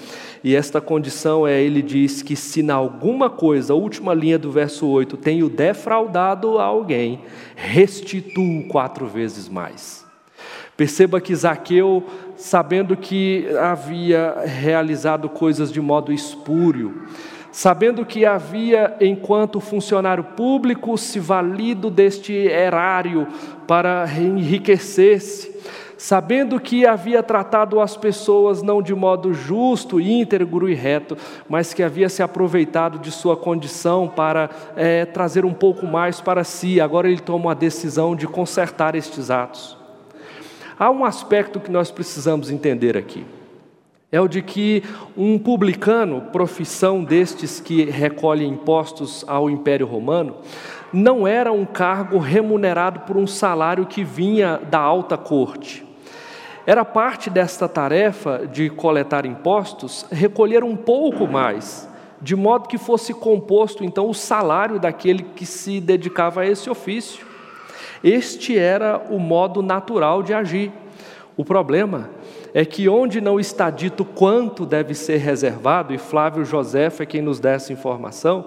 E 0.45 0.55
esta 0.55 0.81
condição 0.81 1.45
é, 1.45 1.61
ele 1.61 1.83
diz 1.83 2.23
que 2.23 2.37
se 2.37 2.63
na 2.63 2.75
alguma 2.75 3.29
coisa, 3.29 3.73
a 3.73 3.77
última 3.77 4.15
linha 4.15 4.39
do 4.39 4.53
verso 4.53 4.87
8, 4.87 5.17
tenho 5.17 5.49
defraudado 5.49 6.61
alguém, 6.61 7.23
restituo 7.57 8.69
quatro 8.69 9.09
vezes 9.09 9.49
mais. 9.49 10.07
Perceba 10.77 11.21
que 11.21 11.35
Zaqueu, 11.35 12.05
sabendo 12.37 12.97
que 12.97 13.45
havia 13.61 14.37
realizado 14.47 15.29
coisas 15.29 15.73
de 15.73 15.81
modo 15.81 16.13
espúrio, 16.13 17.03
sabendo 17.53 18.05
que 18.05 18.25
havia, 18.25 18.97
enquanto 19.01 19.61
funcionário 19.61 20.25
público, 20.25 20.97
se 20.97 21.19
valido 21.19 21.91
deste 21.91 22.33
erário 22.33 23.27
para 23.67 24.07
enriquecer-se, 24.19 25.51
sabendo 25.97 26.59
que 26.59 26.87
havia 26.87 27.23
tratado 27.23 27.81
as 27.81 27.97
pessoas 27.97 28.63
não 28.63 28.81
de 28.81 28.95
modo 28.95 29.35
justo, 29.35 30.01
íntegro 30.01 30.69
e 30.69 30.75
reto, 30.75 31.17
mas 31.49 31.75
que 31.75 31.83
havia 31.83 32.09
se 32.09 32.23
aproveitado 32.23 32.99
de 32.99 33.11
sua 33.11 33.37
condição 33.37 34.09
para 34.09 34.49
é, 34.77 35.05
trazer 35.05 35.45
um 35.45 35.53
pouco 35.53 35.87
mais 35.87 36.21
para 36.21 36.45
si, 36.45 36.81
agora 36.81 37.09
ele 37.09 37.21
toma 37.21 37.51
a 37.53 37.55
decisão 37.55 38.17
de 38.17 38.27
consertar 38.27 38.95
estes 38.95 39.31
atos. 39.31 39.77
Há 40.79 40.91
um 40.91 41.05
aspecto 41.05 41.61
que 41.61 41.71
nós 41.71 41.91
precisamos 41.91 42.51
entender 42.51 42.97
aqui 42.97 43.27
é 44.13 44.21
o 44.21 44.27
de 44.27 44.43
que 44.43 44.83
um 45.17 45.39
publicano, 45.39 46.21
profissão 46.33 47.05
destes 47.05 47.61
que 47.61 47.85
recolhe 47.85 48.45
impostos 48.45 49.25
ao 49.29 49.49
Império 49.49 49.87
Romano, 49.87 50.37
não 50.93 51.29
era 51.29 51.53
um 51.53 51.65
cargo 51.65 52.19
remunerado 52.19 53.01
por 53.01 53.17
um 53.17 53.27
salário 53.27 53.87
que 53.87 54.03
vinha 54.03 54.61
da 54.69 54.81
alta 54.81 55.17
corte. 55.17 55.87
Era 56.67 56.85
parte 56.85 57.31
desta 57.31 57.69
tarefa 57.69 58.49
de 58.51 58.69
coletar 58.69 59.25
impostos 59.25 60.05
recolher 60.11 60.65
um 60.65 60.77
pouco 60.77 61.27
mais, 61.27 61.89
de 62.21 62.35
modo 62.35 62.69
que 62.69 62.77
fosse 62.77 63.15
composto 63.15 63.85
então 63.85 64.11
o 64.11 64.15
salário 64.15 64.81
daquele 64.81 65.23
que 65.23 65.47
se 65.47 65.81
dedicava 65.81 66.41
a 66.41 66.47
esse 66.47 66.69
ofício. 66.69 67.25
Este 68.03 68.59
era 68.59 69.01
o 69.09 69.21
modo 69.21 69.63
natural 69.63 70.23
de 70.23 70.35
agir. 70.35 70.73
O 71.37 71.45
problema 71.45 72.11
é 72.53 72.65
que 72.65 72.89
onde 72.89 73.21
não 73.21 73.39
está 73.39 73.71
dito 73.71 74.05
quanto 74.05 74.67
deve 74.67 74.95
ser 74.95 75.19
reservado, 75.19 75.95
e 75.95 75.99
Flávio 75.99 76.45
José 76.45 76.91
é 76.99 77.07
quem 77.07 77.23
nos 77.23 77.41
dá 77.41 77.51
essa 77.51 77.73
informação, 77.73 78.47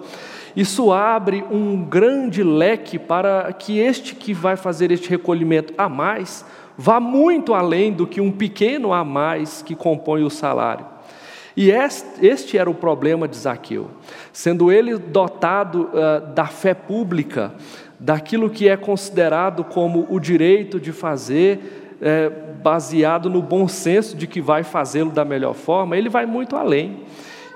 isso 0.56 0.92
abre 0.92 1.44
um 1.50 1.84
grande 1.84 2.42
leque 2.42 2.98
para 2.98 3.52
que 3.52 3.78
este 3.78 4.14
que 4.14 4.32
vai 4.32 4.56
fazer 4.56 4.92
este 4.92 5.08
recolhimento 5.10 5.74
a 5.76 5.88
mais 5.88 6.44
vá 6.76 7.00
muito 7.00 7.54
além 7.54 7.92
do 7.92 8.06
que 8.06 8.20
um 8.20 8.30
pequeno 8.30 8.92
a 8.92 9.04
mais 9.04 9.62
que 9.62 9.74
compõe 9.74 10.22
o 10.22 10.30
salário. 10.30 10.86
E 11.56 11.70
este 11.70 12.58
era 12.58 12.68
o 12.68 12.74
problema 12.74 13.28
de 13.28 13.36
Zaqueu. 13.36 13.88
Sendo 14.32 14.72
ele 14.72 14.98
dotado 14.98 15.88
uh, 15.92 16.34
da 16.34 16.46
fé 16.46 16.74
pública, 16.74 17.54
daquilo 17.98 18.50
que 18.50 18.68
é 18.68 18.76
considerado 18.76 19.62
como 19.62 20.04
o 20.10 20.18
direito 20.18 20.80
de 20.80 20.90
fazer, 20.90 21.83
é, 22.04 22.28
baseado 22.62 23.30
no 23.30 23.40
bom 23.40 23.66
senso 23.66 24.14
de 24.14 24.26
que 24.26 24.38
vai 24.38 24.62
fazê-lo 24.62 25.10
da 25.10 25.24
melhor 25.24 25.54
forma, 25.54 25.96
ele 25.96 26.10
vai 26.10 26.26
muito 26.26 26.54
além. 26.54 27.00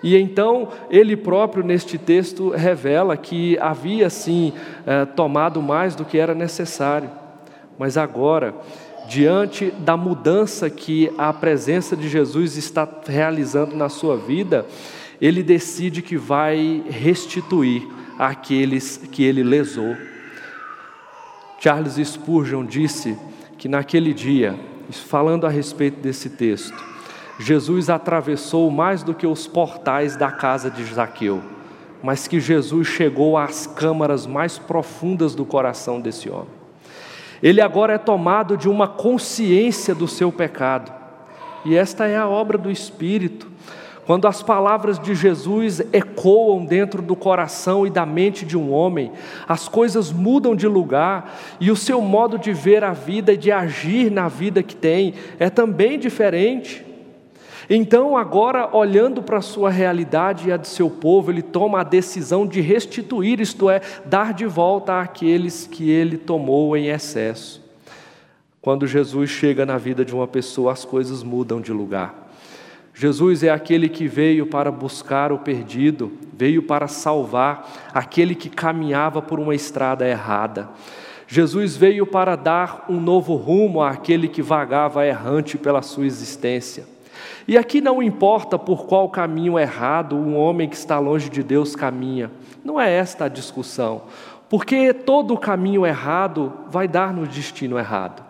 E 0.03 0.17
então 0.17 0.69
ele 0.91 1.17
próprio 1.17 1.63
neste 1.63 1.99
texto 1.99 2.49
revela 2.49 3.15
que 3.15 3.59
havia 3.59 4.09
sim 4.09 4.55
é, 4.87 5.05
tomado 5.05 5.61
mais 5.61 5.95
do 5.95 6.05
que 6.05 6.17
era 6.17 6.35
necessário, 6.35 7.11
mas 7.79 7.99
agora, 7.99 8.55
diante 9.07 9.71
da 9.71 9.97
mudança 9.97 10.71
que 10.71 11.13
a 11.19 11.33
presença 11.33 11.95
de 11.95 12.09
Jesus 12.09 12.57
está 12.57 12.89
realizando 13.07 13.77
na 13.77 13.89
sua 13.89 14.17
vida, 14.17 14.65
ele 15.21 15.43
decide 15.43 16.01
que 16.01 16.17
vai 16.17 16.83
restituir 16.89 17.87
aqueles 18.19 18.97
que 19.13 19.25
ele 19.25 19.43
lesou. 19.43 19.95
Charles 21.61 21.95
Spurgeon 21.95 22.65
disse 22.65 23.17
que 23.59 23.69
naquele 23.69 24.15
dia, 24.15 24.59
falando 24.89 25.45
a 25.45 25.51
respeito 25.51 26.01
desse 26.01 26.31
texto, 26.31 26.77
Jesus 27.41 27.91
atravessou 27.91 28.71
mais 28.71 29.03
do 29.03 29.13
que 29.13 29.27
os 29.27 29.47
portais 29.47 30.17
da 30.17 30.31
casa 30.31 30.71
de 30.71 30.83
Zaqueu, 30.85 31.43
mas 32.03 32.29
que 32.29 32.39
Jesus 32.39 32.87
chegou 32.87 33.37
às 33.37 33.67
câmaras 33.67 34.27
mais 34.27 34.59
profundas 34.59 35.35
do 35.35 35.45
coração 35.45 36.01
desse 36.01 36.31
homem. 36.31 36.57
Ele 37.43 37.61
agora 37.61 37.95
é 37.95 37.99
tomado 37.99 38.57
de 38.57 38.69
uma 38.69 38.87
consciência 38.87 39.95
do 39.95 40.07
seu 40.07 40.31
pecado, 40.31 40.93
e 41.65 41.77
esta 41.77 42.07
é 42.07 42.17
a 42.17 42.29
obra 42.29 42.57
do 42.57 42.71
Espírito. 42.71 43.49
Quando 44.09 44.27
as 44.27 44.43
palavras 44.43 44.99
de 44.99 45.15
Jesus 45.15 45.83
ecoam 45.93 46.65
dentro 46.65 47.03
do 47.03 47.15
coração 47.15 47.87
e 47.87 47.91
da 47.91 48.07
mente 48.07 48.47
de 48.47 48.57
um 48.57 48.73
homem, 48.73 49.13
as 49.47 49.69
coisas 49.69 50.11
mudam 50.11 50.57
de 50.57 50.67
lugar 50.67 51.39
e 51.61 51.71
o 51.71 51.77
seu 51.77 52.01
modo 52.01 52.39
de 52.39 52.55
ver 52.55 52.83
a 52.83 52.95
vida 52.95 53.35
e 53.35 53.37
de 53.37 53.53
agir 53.53 54.11
na 54.11 54.27
vida 54.27 54.63
que 54.63 54.75
tem 54.75 55.13
é 55.39 55.51
também 55.51 55.99
diferente. 55.99 56.83
Então, 57.69 58.17
agora, 58.17 58.75
olhando 58.75 59.23
para 59.23 59.37
a 59.37 59.43
sua 59.43 59.69
realidade 59.69 60.49
e 60.49 60.53
a 60.53 60.57
de 60.57 60.69
seu 60.69 60.89
povo, 60.89 61.31
ele 61.31 61.43
toma 61.43 61.83
a 61.83 61.85
decisão 61.85 62.47
de 62.47 62.63
restituir, 62.63 63.43
isto 63.43 63.69
é, 63.69 63.83
dar 64.07 64.33
de 64.33 64.47
volta 64.47 65.03
àqueles 65.03 65.67
que 65.67 65.91
ele 65.91 66.17
tomou 66.17 66.75
em 66.75 66.89
excesso. 66.89 67.63
Quando 68.63 68.87
Jesus 68.87 69.29
chega 69.29 69.67
na 69.67 69.77
vida 69.77 70.03
de 70.03 70.15
uma 70.15 70.27
pessoa, 70.27 70.73
as 70.73 70.83
coisas 70.83 71.23
mudam 71.23 71.61
de 71.61 71.75
lugar. 71.75 72.28
Jesus 72.99 73.45
é 73.45 73.49
aquele 73.49 73.89
que 73.89 74.09
veio 74.09 74.45
para 74.45 74.73
buscar 74.73 75.31
o 75.31 75.39
perdido, 75.39 76.11
veio 76.37 76.65
para 76.65 76.89
salvar 76.89 77.89
aquele 77.95 78.35
que 78.35 78.51
caminhava 78.51 79.23
por 79.23 79.39
uma 79.39 79.55
estrada 79.55 80.05
errada. 80.05 80.69
Jesus 81.29 81.77
veio 81.77 82.05
para 82.05 82.35
dar 82.35 82.87
um 82.89 83.01
novo 83.01 83.37
rumo 83.37 83.81
àquele 83.81 84.27
que 84.27 84.43
vagava 84.43 85.07
errante 85.07 85.57
pela 85.57 85.81
sua 85.81 86.07
existência. 86.07 86.89
E 87.47 87.57
aqui 87.57 87.81
não 87.81 88.03
importa 88.03 88.59
por 88.59 88.85
qual 88.85 89.09
caminho 89.09 89.57
errado 89.57 90.17
um 90.17 90.37
homem 90.37 90.69
que 90.69 90.75
está 90.75 90.99
longe 90.99 91.31
de 91.31 91.45
Deus 91.45 91.77
caminha, 91.77 92.33
não 92.65 92.81
é 92.81 92.91
esta 92.91 93.27
a 93.27 93.29
discussão, 93.29 94.03
porque 94.49 94.93
todo 94.93 95.39
caminho 95.39 95.87
errado 95.87 96.53
vai 96.69 96.89
dar 96.89 97.15
no 97.15 97.29
destino 97.29 97.79
errado. 97.79 98.27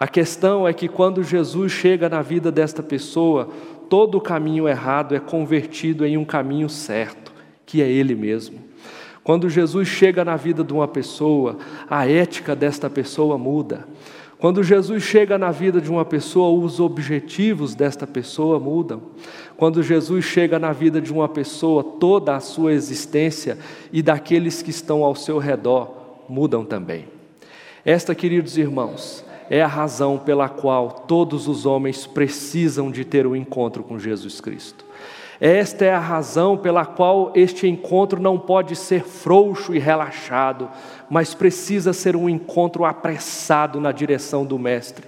A 0.00 0.08
questão 0.08 0.66
é 0.66 0.72
que 0.72 0.88
quando 0.88 1.22
Jesus 1.22 1.72
chega 1.72 2.08
na 2.08 2.22
vida 2.22 2.50
desta 2.50 2.82
pessoa, 2.82 3.50
todo 3.90 4.18
o 4.18 4.20
caminho 4.20 4.68
errado 4.68 5.16
é 5.16 5.20
convertido 5.20 6.06
em 6.06 6.16
um 6.16 6.24
caminho 6.24 6.68
certo, 6.68 7.32
que 7.66 7.82
é 7.82 7.88
Ele 7.88 8.14
mesmo. 8.14 8.60
Quando 9.24 9.50
Jesus 9.50 9.88
chega 9.88 10.24
na 10.24 10.36
vida 10.36 10.62
de 10.62 10.72
uma 10.72 10.86
pessoa, 10.86 11.58
a 11.88 12.08
ética 12.08 12.54
desta 12.54 12.88
pessoa 12.88 13.36
muda. 13.36 13.86
Quando 14.38 14.62
Jesus 14.62 15.02
chega 15.02 15.36
na 15.36 15.50
vida 15.50 15.80
de 15.80 15.90
uma 15.90 16.04
pessoa, 16.04 16.64
os 16.64 16.80
objetivos 16.80 17.74
desta 17.74 18.06
pessoa 18.06 18.58
mudam. 18.58 19.02
Quando 19.56 19.82
Jesus 19.82 20.24
chega 20.24 20.58
na 20.58 20.72
vida 20.72 21.00
de 21.00 21.12
uma 21.12 21.28
pessoa, 21.28 21.82
toda 21.82 22.34
a 22.34 22.40
sua 22.40 22.72
existência 22.72 23.58
e 23.92 24.00
daqueles 24.00 24.62
que 24.62 24.70
estão 24.70 25.04
ao 25.04 25.14
seu 25.14 25.36
redor 25.36 26.22
mudam 26.28 26.64
também. 26.64 27.06
Esta, 27.84 28.14
queridos 28.14 28.56
irmãos, 28.56 29.24
é 29.50 29.60
a 29.60 29.66
razão 29.66 30.16
pela 30.16 30.48
qual 30.48 30.88
todos 30.88 31.48
os 31.48 31.66
homens 31.66 32.06
precisam 32.06 32.88
de 32.88 33.04
ter 33.04 33.26
o 33.26 33.30
um 33.30 33.36
encontro 33.36 33.82
com 33.82 33.98
Jesus 33.98 34.40
Cristo. 34.40 34.86
Esta 35.40 35.86
é 35.86 35.92
a 35.92 35.98
razão 35.98 36.56
pela 36.56 36.84
qual 36.86 37.32
este 37.34 37.66
encontro 37.66 38.20
não 38.20 38.38
pode 38.38 38.76
ser 38.76 39.02
frouxo 39.02 39.74
e 39.74 39.78
relaxado, 39.78 40.68
mas 41.08 41.34
precisa 41.34 41.92
ser 41.92 42.14
um 42.14 42.28
encontro 42.28 42.84
apressado 42.84 43.80
na 43.80 43.90
direção 43.90 44.44
do 44.44 44.58
Mestre, 44.58 45.06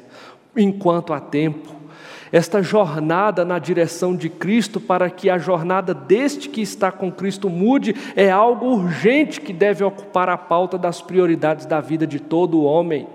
enquanto 0.56 1.12
há 1.12 1.20
tempo. 1.20 1.82
Esta 2.32 2.62
jornada 2.62 3.44
na 3.44 3.58
direção 3.58 4.16
de 4.16 4.30
Cristo, 4.30 4.80
para 4.80 5.10
que 5.10 5.28
a 5.28 5.36
jornada 5.36 5.92
deste 5.92 6.48
que 6.48 6.62
está 6.62 6.90
com 6.90 7.12
Cristo 7.12 7.50
mude, 7.50 7.94
é 8.16 8.30
algo 8.30 8.68
urgente 8.68 9.38
que 9.38 9.52
deve 9.52 9.84
ocupar 9.84 10.30
a 10.30 10.38
pauta 10.38 10.78
das 10.78 11.02
prioridades 11.02 11.66
da 11.66 11.78
vida 11.78 12.06
de 12.06 12.18
todo 12.18 12.64
homem. 12.64 13.06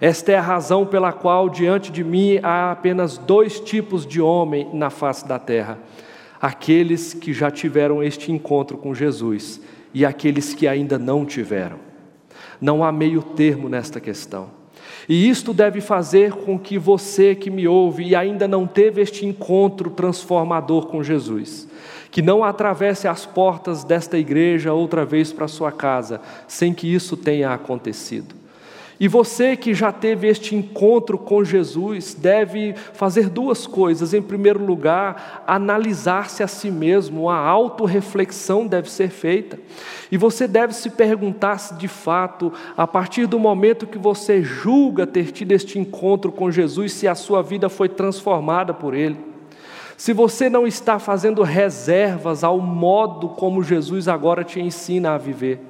Esta 0.00 0.32
é 0.32 0.36
a 0.36 0.42
razão 0.42 0.84
pela 0.84 1.12
qual 1.12 1.48
diante 1.48 1.90
de 1.90 2.04
mim 2.04 2.38
há 2.42 2.72
apenas 2.72 3.16
dois 3.16 3.58
tipos 3.60 4.06
de 4.06 4.20
homem 4.20 4.68
na 4.72 4.90
face 4.90 5.26
da 5.26 5.38
terra 5.38 5.78
aqueles 6.40 7.14
que 7.14 7.32
já 7.32 7.50
tiveram 7.50 8.02
este 8.02 8.30
encontro 8.30 8.76
com 8.76 8.94
Jesus 8.94 9.60
e 9.92 10.04
aqueles 10.04 10.54
que 10.54 10.68
ainda 10.68 10.98
não 10.98 11.24
tiveram. 11.24 11.78
Não 12.60 12.84
há 12.84 12.92
meio 12.92 13.22
termo 13.22 13.68
nesta 13.68 14.00
questão. 14.00 14.50
E 15.08 15.28
isto 15.28 15.52
deve 15.52 15.80
fazer 15.80 16.32
com 16.32 16.58
que 16.58 16.78
você 16.78 17.34
que 17.34 17.50
me 17.50 17.66
ouve 17.66 18.04
e 18.04 18.14
ainda 18.14 18.48
não 18.48 18.66
teve 18.66 19.00
este 19.00 19.24
encontro 19.24 19.90
transformador 19.90 20.86
com 20.86 21.02
Jesus, 21.02 21.68
que 22.10 22.22
não 22.22 22.42
atravesse 22.42 23.06
as 23.06 23.24
portas 23.24 23.84
desta 23.84 24.18
igreja 24.18 24.72
outra 24.72 25.04
vez 25.04 25.32
para 25.32 25.48
sua 25.48 25.70
casa, 25.70 26.20
sem 26.48 26.72
que 26.72 26.92
isso 26.92 27.16
tenha 27.16 27.52
acontecido. 27.52 28.34
E 28.98 29.08
você 29.08 29.56
que 29.56 29.74
já 29.74 29.92
teve 29.92 30.26
este 30.26 30.54
encontro 30.54 31.18
com 31.18 31.44
Jesus, 31.44 32.14
deve 32.14 32.74
fazer 32.94 33.28
duas 33.28 33.66
coisas. 33.66 34.14
Em 34.14 34.22
primeiro 34.22 34.64
lugar, 34.64 35.44
analisar-se 35.46 36.42
a 36.42 36.48
si 36.48 36.70
mesmo, 36.70 37.28
a 37.28 37.36
autorreflexão 37.36 38.66
deve 38.66 38.90
ser 38.90 39.10
feita. 39.10 39.58
E 40.10 40.16
você 40.16 40.48
deve 40.48 40.72
se 40.72 40.88
perguntar 40.88 41.58
se 41.58 41.74
de 41.74 41.88
fato, 41.88 42.50
a 42.74 42.86
partir 42.86 43.26
do 43.26 43.38
momento 43.38 43.86
que 43.86 43.98
você 43.98 44.42
julga 44.42 45.06
ter 45.06 45.30
tido 45.30 45.52
este 45.52 45.78
encontro 45.78 46.32
com 46.32 46.50
Jesus, 46.50 46.92
se 46.92 47.06
a 47.06 47.14
sua 47.14 47.42
vida 47.42 47.68
foi 47.68 47.90
transformada 47.90 48.72
por 48.72 48.94
Ele. 48.94 49.18
Se 49.98 50.14
você 50.14 50.48
não 50.48 50.66
está 50.66 50.98
fazendo 50.98 51.42
reservas 51.42 52.42
ao 52.42 52.58
modo 52.60 53.30
como 53.30 53.62
Jesus 53.62 54.08
agora 54.08 54.44
te 54.44 54.60
ensina 54.60 55.14
a 55.14 55.18
viver 55.18 55.60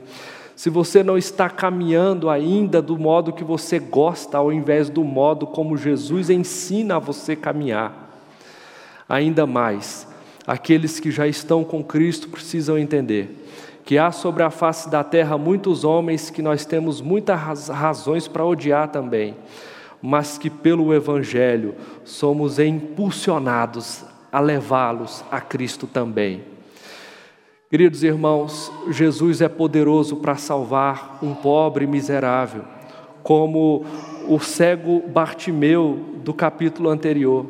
se 0.57 0.71
você 0.71 1.03
não 1.03 1.19
está 1.19 1.51
caminhando 1.51 2.31
ainda 2.31 2.81
do 2.81 2.99
modo 2.99 3.31
que 3.31 3.45
você 3.45 3.79
gosta, 3.79 4.39
ao 4.39 4.51
invés 4.51 4.89
do 4.89 5.05
modo 5.05 5.47
como 5.47 5.77
Jesus 5.77 6.31
ensina 6.31 6.97
a 6.97 6.99
você 6.99 7.37
caminhar. 7.37 8.11
Ainda 9.07 9.47
mais, 9.47 10.09
aqueles 10.47 10.99
que 10.99 11.11
já 11.11 11.29
estão 11.29 11.63
com 11.63 11.85
Cristo 11.85 12.31
precisam 12.31 12.79
entender 12.79 13.45
que 13.85 13.99
há 13.99 14.11
sobre 14.11 14.43
a 14.43 14.51
face 14.51 14.91
da 14.91 15.05
terra 15.05 15.37
muitos 15.37 15.85
homens 15.85 16.31
que 16.31 16.41
nós 16.41 16.65
temos 16.65 17.03
muitas 17.03 17.69
razões 17.69 18.27
para 18.27 18.45
odiar 18.45 18.89
também, 18.89 19.37
mas 20.01 20.39
que 20.39 20.49
pelo 20.49 20.93
Evangelho 20.93 21.75
somos 22.03 22.59
impulsionados 22.59 24.05
a 24.33 24.41
levá-los 24.41 25.23
a 25.31 25.39
Cristo 25.39 25.87
também. 25.87 26.56
Queridos 27.69 28.05
irmãos, 28.05 28.71
Jesus 28.91 29.41
é 29.41 29.49
poderoso 29.49 30.15
para 30.15 30.37
salvar 30.37 31.19
um 31.21 31.35
pobre 31.35 31.85
miserável, 31.85 32.63
como 33.25 33.85
o 34.29 34.39
cego 34.39 35.03
Bartimeu 35.09 35.99
do 36.23 36.33
capítulo 36.33 36.89
anterior. 36.89 37.45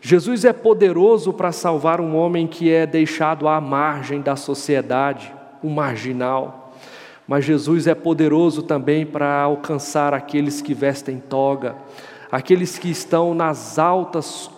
Jesus 0.00 0.44
é 0.44 0.52
poderoso 0.52 1.32
para 1.32 1.52
salvar 1.52 2.00
um 2.00 2.16
homem 2.16 2.48
que 2.48 2.72
é 2.72 2.84
deixado 2.84 3.46
à 3.46 3.60
margem 3.60 4.20
da 4.20 4.34
sociedade, 4.34 5.32
um 5.62 5.70
marginal. 5.70 6.74
Mas 7.24 7.44
Jesus 7.44 7.86
é 7.86 7.94
poderoso 7.94 8.64
também 8.64 9.06
para 9.06 9.42
alcançar 9.42 10.12
aqueles 10.12 10.60
que 10.60 10.74
vestem 10.74 11.20
toga, 11.20 11.76
aqueles 12.36 12.78
que 12.78 12.90
estão 12.90 13.32
nas 13.32 13.78
altas 13.78 14.50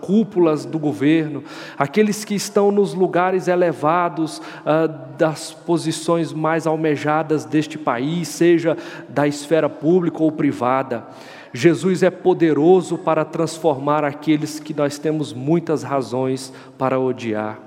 cúpulas 0.00 0.64
do 0.64 0.76
governo, 0.76 1.44
aqueles 1.78 2.24
que 2.24 2.34
estão 2.34 2.72
nos 2.72 2.94
lugares 2.94 3.46
elevados 3.46 4.42
a, 4.66 4.88
das 4.88 5.52
posições 5.52 6.32
mais 6.32 6.66
almejadas 6.66 7.44
deste 7.44 7.78
país, 7.78 8.26
seja 8.26 8.76
da 9.08 9.28
esfera 9.28 9.68
pública 9.68 10.20
ou 10.20 10.32
privada. 10.32 11.06
Jesus 11.54 12.02
é 12.02 12.10
poderoso 12.10 12.98
para 12.98 13.24
transformar 13.24 14.02
aqueles 14.04 14.58
que 14.58 14.74
nós 14.74 14.98
temos 14.98 15.32
muitas 15.32 15.84
razões 15.84 16.52
para 16.76 16.98
odiar. 16.98 17.60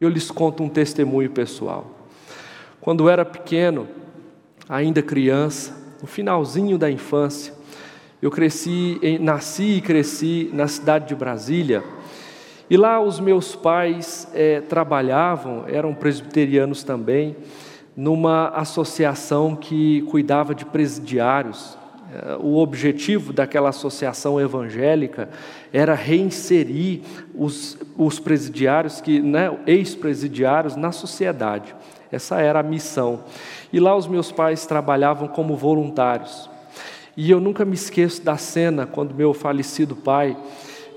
Eu 0.00 0.08
lhes 0.08 0.30
conto 0.30 0.62
um 0.62 0.68
testemunho 0.68 1.30
pessoal. 1.30 1.90
Quando 2.80 3.08
era 3.08 3.24
pequeno, 3.24 3.88
ainda 4.68 5.02
criança, 5.02 5.76
no 6.00 6.06
finalzinho 6.06 6.78
da 6.78 6.88
infância, 6.88 7.60
eu 8.22 8.30
cresci, 8.30 9.00
nasci 9.20 9.78
e 9.78 9.80
cresci 9.80 10.48
na 10.52 10.68
cidade 10.68 11.08
de 11.08 11.14
Brasília, 11.16 11.82
e 12.70 12.76
lá 12.76 13.00
os 13.00 13.18
meus 13.18 13.56
pais 13.56 14.28
é, 14.32 14.60
trabalhavam, 14.60 15.64
eram 15.66 15.92
presbiterianos 15.92 16.84
também, 16.84 17.36
numa 17.96 18.48
associação 18.50 19.54
que 19.54 20.02
cuidava 20.02 20.54
de 20.54 20.64
presidiários. 20.64 21.76
É, 22.14 22.36
o 22.36 22.56
objetivo 22.56 23.32
daquela 23.32 23.68
associação 23.70 24.40
evangélica 24.40 25.28
era 25.72 25.92
reinserir 25.92 27.00
os, 27.34 27.76
os 27.98 28.18
presidiários, 28.18 29.00
que 29.00 29.20
né, 29.20 29.54
ex-presidiários, 29.66 30.76
na 30.76 30.92
sociedade. 30.92 31.74
Essa 32.10 32.40
era 32.40 32.60
a 32.60 32.62
missão. 32.62 33.24
E 33.72 33.80
lá 33.80 33.94
os 33.96 34.06
meus 34.06 34.30
pais 34.30 34.64
trabalhavam 34.64 35.28
como 35.28 35.56
voluntários. 35.56 36.51
E 37.16 37.30
eu 37.30 37.40
nunca 37.40 37.64
me 37.64 37.74
esqueço 37.74 38.22
da 38.22 38.38
cena 38.38 38.86
quando 38.86 39.14
meu 39.14 39.34
falecido 39.34 39.94
pai 39.94 40.36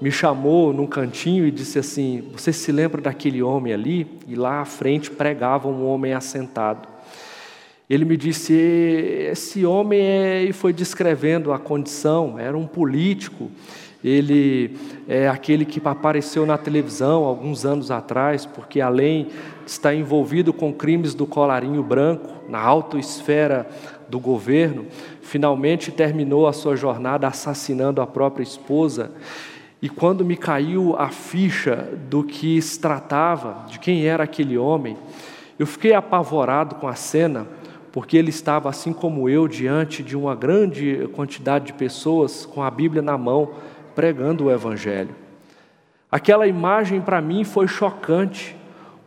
me 0.01 0.11
chamou 0.11 0.71
num 0.71 0.87
cantinho 0.87 1.45
e 1.45 1.51
disse 1.51 1.77
assim: 1.77 2.23
Você 2.31 2.53
se 2.53 2.71
lembra 2.71 3.01
daquele 3.01 3.41
homem 3.41 3.73
ali? 3.73 4.07
E 4.27 4.35
lá 4.35 4.61
à 4.61 4.65
frente 4.65 5.11
pregava 5.11 5.67
um 5.67 5.85
homem 5.85 6.13
assentado. 6.13 6.87
Ele 7.89 8.05
me 8.05 8.15
disse: 8.15 8.53
Esse 8.53 9.65
homem 9.65 9.99
é. 9.99 10.43
E 10.43 10.53
foi 10.53 10.71
descrevendo 10.71 11.51
a 11.51 11.59
condição, 11.59 12.39
era 12.39 12.57
um 12.57 12.65
político. 12.65 13.51
Ele 14.03 14.77
é 15.07 15.27
aquele 15.27 15.65
que 15.65 15.81
apareceu 15.83 16.45
na 16.45 16.59
televisão 16.59 17.23
alguns 17.23 17.65
anos 17.65 17.89
atrás, 17.89 18.45
porque 18.45 18.79
além 18.79 19.25
de 19.65 19.71
estar 19.71 19.95
envolvido 19.95 20.53
com 20.53 20.71
crimes 20.71 21.15
do 21.15 21.25
colarinho 21.25 21.81
branco, 21.81 22.29
na 22.47 22.59
alta 22.59 22.99
esfera 22.99 23.67
do 24.07 24.19
governo, 24.19 24.85
finalmente 25.25 25.91
terminou 25.91 26.47
a 26.47 26.53
sua 26.53 26.75
jornada 26.75 27.27
assassinando 27.27 27.99
a 27.99 28.05
própria 28.07 28.43
esposa. 28.43 29.11
E 29.81 29.89
quando 29.89 30.23
me 30.23 30.37
caiu 30.37 30.95
a 30.97 31.09
ficha 31.09 31.89
do 32.09 32.23
que 32.23 32.61
se 32.61 32.79
tratava, 32.79 33.65
de 33.67 33.79
quem 33.79 34.05
era 34.05 34.23
aquele 34.23 34.57
homem, 34.57 34.95
eu 35.57 35.65
fiquei 35.65 35.93
apavorado 35.93 36.75
com 36.75 36.87
a 36.87 36.93
cena, 36.93 37.47
porque 37.91 38.15
ele 38.15 38.29
estava, 38.29 38.69
assim 38.69 38.93
como 38.93 39.27
eu, 39.27 39.47
diante 39.47 40.03
de 40.03 40.15
uma 40.15 40.35
grande 40.35 41.09
quantidade 41.13 41.65
de 41.65 41.73
pessoas 41.73 42.45
com 42.45 42.61
a 42.61 42.69
Bíblia 42.69 43.01
na 43.01 43.17
mão, 43.17 43.51
pregando 43.95 44.45
o 44.45 44.51
Evangelho. 44.51 45.15
Aquela 46.11 46.45
imagem 46.45 47.01
para 47.01 47.19
mim 47.19 47.43
foi 47.43 47.67
chocante, 47.67 48.55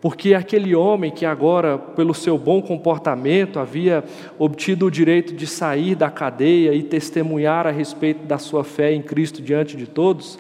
porque 0.01 0.35
aquele 0.35 0.75
homem 0.75 1.11
que 1.11 1.27
agora, 1.27 1.77
pelo 1.77 2.15
seu 2.15 2.39
bom 2.39 2.63
comportamento, 2.63 3.59
havia 3.59 4.05
obtido 4.39 4.87
o 4.87 4.91
direito 4.91 5.35
de 5.35 5.47
sair 5.47 5.97
da 5.97 6.09
cadeia 6.09 6.73
e 6.73 6.83
testemunhar 6.83 7.67
a 7.67 7.71
respeito 7.71 8.25
da 8.25 8.39
sua 8.39 8.63
fé 8.63 8.93
em 8.93 9.03
Cristo 9.03 9.43
diante 9.43 9.77
de 9.77 9.87
todos, 9.87 10.39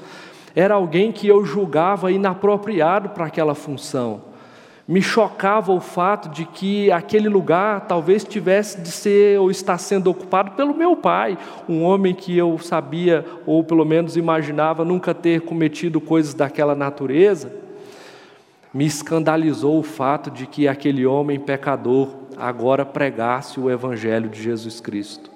era 0.54 0.74
alguém 0.74 1.10
que 1.10 1.26
eu 1.26 1.44
julgava 1.44 2.12
inapropriado 2.12 3.10
para 3.10 3.26
aquela 3.26 3.54
função. 3.54 4.28
Me 4.86 5.02
chocava 5.02 5.70
o 5.70 5.80
fato 5.80 6.30
de 6.30 6.46
que 6.46 6.90
aquele 6.90 7.28
lugar 7.28 7.86
talvez 7.86 8.24
tivesse 8.24 8.80
de 8.80 8.90
ser 8.90 9.38
ou 9.38 9.50
estar 9.50 9.76
sendo 9.76 10.08
ocupado 10.08 10.52
pelo 10.52 10.72
meu 10.72 10.96
pai, 10.96 11.36
um 11.68 11.82
homem 11.82 12.14
que 12.14 12.36
eu 12.38 12.56
sabia, 12.58 13.24
ou 13.44 13.62
pelo 13.62 13.84
menos 13.84 14.16
imaginava, 14.16 14.84
nunca 14.84 15.12
ter 15.12 15.42
cometido 15.42 16.00
coisas 16.00 16.32
daquela 16.32 16.74
natureza 16.74 17.67
me 18.72 18.84
escandalizou 18.84 19.78
o 19.78 19.82
fato 19.82 20.30
de 20.30 20.46
que 20.46 20.68
aquele 20.68 21.06
homem 21.06 21.38
pecador 21.38 22.08
agora 22.36 22.84
pregasse 22.84 23.58
o 23.58 23.70
Evangelho 23.70 24.28
de 24.28 24.42
Jesus 24.42 24.80
Cristo. 24.80 25.30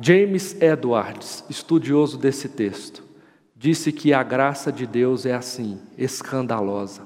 James 0.00 0.60
Edwards, 0.60 1.44
estudioso 1.48 2.18
desse 2.18 2.48
texto, 2.48 3.04
disse 3.54 3.92
que 3.92 4.12
a 4.12 4.22
graça 4.22 4.72
de 4.72 4.86
Deus 4.86 5.24
é 5.26 5.34
assim, 5.34 5.78
escandalosa, 5.96 7.02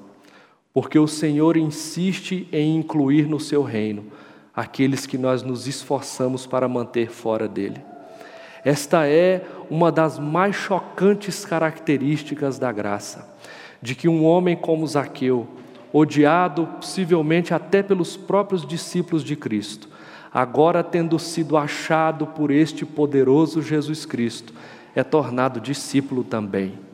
porque 0.73 0.99
o 0.99 1.07
Senhor 1.07 1.57
insiste 1.57 2.49
em 2.53 2.77
incluir 2.77 3.29
no 3.29 3.38
seu 3.38 3.62
reino 3.62 4.07
aqueles 4.55 5.05
que 5.05 5.19
nós 5.19 5.42
nos 5.42 5.66
esforçamos 5.66 6.47
para 6.47 6.66
manter 6.66 7.11
fora 7.11 7.47
dele. 7.47 7.85
Esta 8.64 9.07
é 9.07 9.45
uma 9.69 9.92
das 9.92 10.19
mais 10.19 10.57
chocantes 10.57 11.45
características 11.45 12.59
da 12.59 12.73
graça 12.73 13.37
de 13.81 13.95
que 13.95 14.09
um 14.09 14.25
homem 14.25 14.57
como 14.57 14.87
Zaqueu, 14.87 15.47
odiado 15.93 16.67
possivelmente 16.67 17.55
até 17.55 17.83
pelos 17.83 18.17
próprios 18.17 18.67
discípulos 18.67 19.25
de 19.25 19.37
Cristo, 19.37 19.89
agora 20.33 20.85
tendo 20.85 21.19
sido 21.19 21.57
achado 21.57 22.27
por 22.27 22.51
este 22.51 22.85
poderoso 22.85 23.62
Jesus 23.62 24.05
Cristo, 24.05 24.53
é 24.95 25.03
tornado 25.03 25.61
discípulo 25.61 26.25
também. 26.25 26.87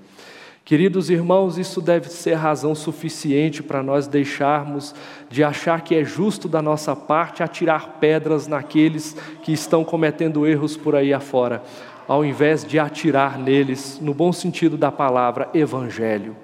Queridos 0.65 1.11
irmãos, 1.11 1.59
isso 1.59 1.81
deve 1.81 2.09
ser 2.09 2.35
razão 2.35 2.73
suficiente 2.73 3.65
para 3.65 3.83
nós 3.83 4.07
deixarmos 4.07 4.95
de 5.29 5.43
achar 5.43 5.81
que 5.81 5.95
é 5.95 6.05
justo 6.05 6.49
da 6.49 6.63
nossa 6.63 6.95
parte 6.95 7.43
atirar 7.43 7.97
pedras 7.99 8.47
naqueles 8.47 9.17
que 9.43 9.53
estão 9.53 9.85
cometendo 9.85 10.47
erros 10.47 10.77
por 10.77 10.95
aí 10.95 11.13
afora, 11.13 11.65
ao 12.07 12.25
invés 12.25 12.65
de 12.65 12.79
atirar 12.79 13.37
neles, 13.39 13.99
no 14.01 14.15
bom 14.15 14.33
sentido 14.33 14.77
da 14.77 14.93
palavra, 14.93 15.49
evangelho. 15.53 16.37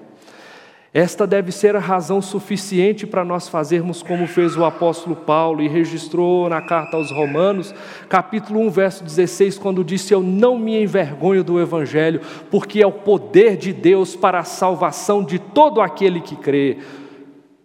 Esta 0.92 1.27
deve 1.27 1.53
ser 1.53 1.77
a 1.77 1.81
razão 1.81 2.22
suficiente 2.22 3.07
para 3.07 3.22
nós 3.22 3.46
fazermos 3.46 4.03
como 4.03 4.27
fez 4.27 4.57
o 4.57 4.64
apóstolo 4.64 5.14
Paulo 5.14 5.61
e 5.61 5.68
registrou 5.68 6.48
na 6.48 6.62
carta 6.62 6.96
aos 6.96 7.11
Romanos, 7.11 7.74
capítulo 8.09 8.61
1, 8.61 8.70
verso 8.70 9.05
16, 9.05 9.59
quando 9.59 9.85
disse: 9.85 10.14
Eu 10.14 10.22
não 10.22 10.59
me 10.59 10.83
envergonho 10.83 11.44
do 11.44 11.61
Evangelho, 11.61 12.22
porque 12.51 12.81
é 12.81 12.87
o 12.87 12.92
poder 12.92 13.59
de 13.59 13.70
Deus 13.70 14.16
para 14.16 14.38
a 14.38 14.44
salvação 14.44 15.22
de 15.22 15.38
todo 15.38 15.83
aquele 15.83 16.22
que 16.22 16.37
crê, 16.37 16.79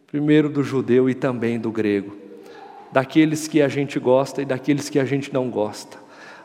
primeiro 0.05 0.49
do 0.49 0.61
judeu 0.61 1.09
e 1.09 1.13
também 1.13 1.57
do 1.57 1.71
grego, 1.71 2.17
daqueles 2.91 3.47
que 3.47 3.61
a 3.61 3.69
gente 3.69 3.99
gosta 3.99 4.41
e 4.41 4.45
daqueles 4.45 4.89
que 4.89 4.99
a 4.99 5.05
gente 5.05 5.33
não 5.33 5.49
gosta, 5.49 5.97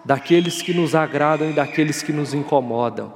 daqueles 0.04 0.62
que 0.62 0.72
nos 0.72 0.94
agradam 0.94 1.50
e 1.50 1.54
daqueles 1.54 2.04
que 2.04 2.12
nos 2.12 2.32
incomodam 2.32 3.14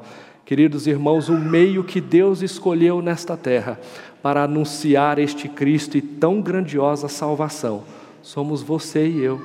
Queridos 0.53 0.87
irmãos, 0.87 1.31
o 1.31 1.39
meio 1.39 1.83
que 1.83 1.99
Deus 1.99 2.43
escolheu 2.43 3.01
nesta 3.01 3.39
terra 3.39 3.81
para 4.23 4.43
anunciar 4.43 5.19
este 5.19 5.49
Cristo 5.49 5.97
e 5.97 6.03
tão 6.03 6.43
grandiosa 6.43 7.09
salvação 7.09 7.85
somos 8.21 8.61
você 8.61 9.07
e 9.07 9.25
eu. 9.25 9.41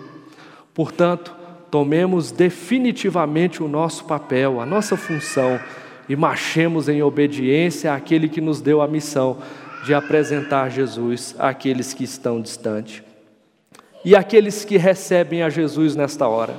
Portanto, 0.74 1.34
tomemos 1.72 2.30
definitivamente 2.30 3.64
o 3.64 3.70
nosso 3.70 4.04
papel, 4.04 4.60
a 4.60 4.66
nossa 4.66 4.98
função 4.98 5.58
e 6.10 6.16
marchemos 6.18 6.90
em 6.90 7.02
obediência 7.02 7.94
àquele 7.94 8.28
que 8.28 8.42
nos 8.42 8.60
deu 8.60 8.82
a 8.82 8.88
missão 8.88 9.38
de 9.86 9.94
apresentar 9.94 10.68
Jesus 10.70 11.34
àqueles 11.40 11.94
que 11.94 12.04
estão 12.04 12.42
distantes. 12.42 13.02
E 14.04 14.14
àqueles 14.14 14.66
que 14.66 14.76
recebem 14.76 15.42
a 15.42 15.50
Jesus 15.50 15.96
nesta 15.96 16.28
hora. 16.28 16.56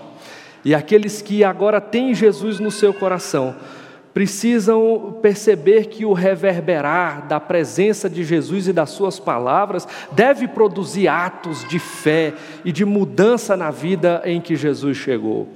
E 0.65 0.75
aqueles 0.75 1.21
que 1.21 1.45
agora 1.45 1.83
têm 1.83 2.15
Jesus 2.15 2.59
no 2.59 2.71
seu 2.71 2.95
coração 2.95 3.55
precisam 4.12 5.18
perceber 5.23 5.87
que 5.87 6.05
o 6.05 6.12
reverberar 6.12 7.27
da 7.29 7.38
presença 7.38 8.09
de 8.09 8.25
Jesus 8.25 8.68
e 8.68 8.73
das 8.73 8.90
Suas 8.90 9.18
palavras 9.18 9.87
deve 10.12 10.49
produzir 10.49 11.09
atos 11.09 11.66
de 11.68 11.79
fé 11.79 12.35
e 12.64 12.73
de 12.73 12.85
mudança 12.85 13.57
na 13.57 13.71
vida 13.71 14.23
em 14.25 14.40
que 14.40 14.57
Jesus 14.57 14.97
chegou. 14.97 15.49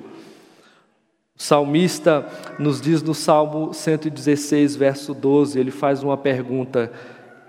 O 1.36 1.42
salmista 1.42 2.26
nos 2.58 2.80
diz 2.80 3.02
no 3.02 3.14
Salmo 3.14 3.74
116, 3.74 4.76
verso 4.76 5.12
12, 5.12 5.58
ele 5.58 5.70
faz 5.70 6.02
uma 6.02 6.16
pergunta: 6.16 6.92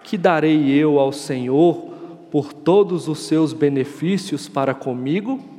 Que 0.04 0.18
darei 0.18 0.72
eu 0.72 1.00
ao 1.00 1.12
Senhor 1.12 1.94
por 2.32 2.54
todos 2.54 3.08
os 3.08 3.20
seus 3.20 3.54
benefícios 3.54 4.50
para 4.50 4.74
comigo? 4.74 5.53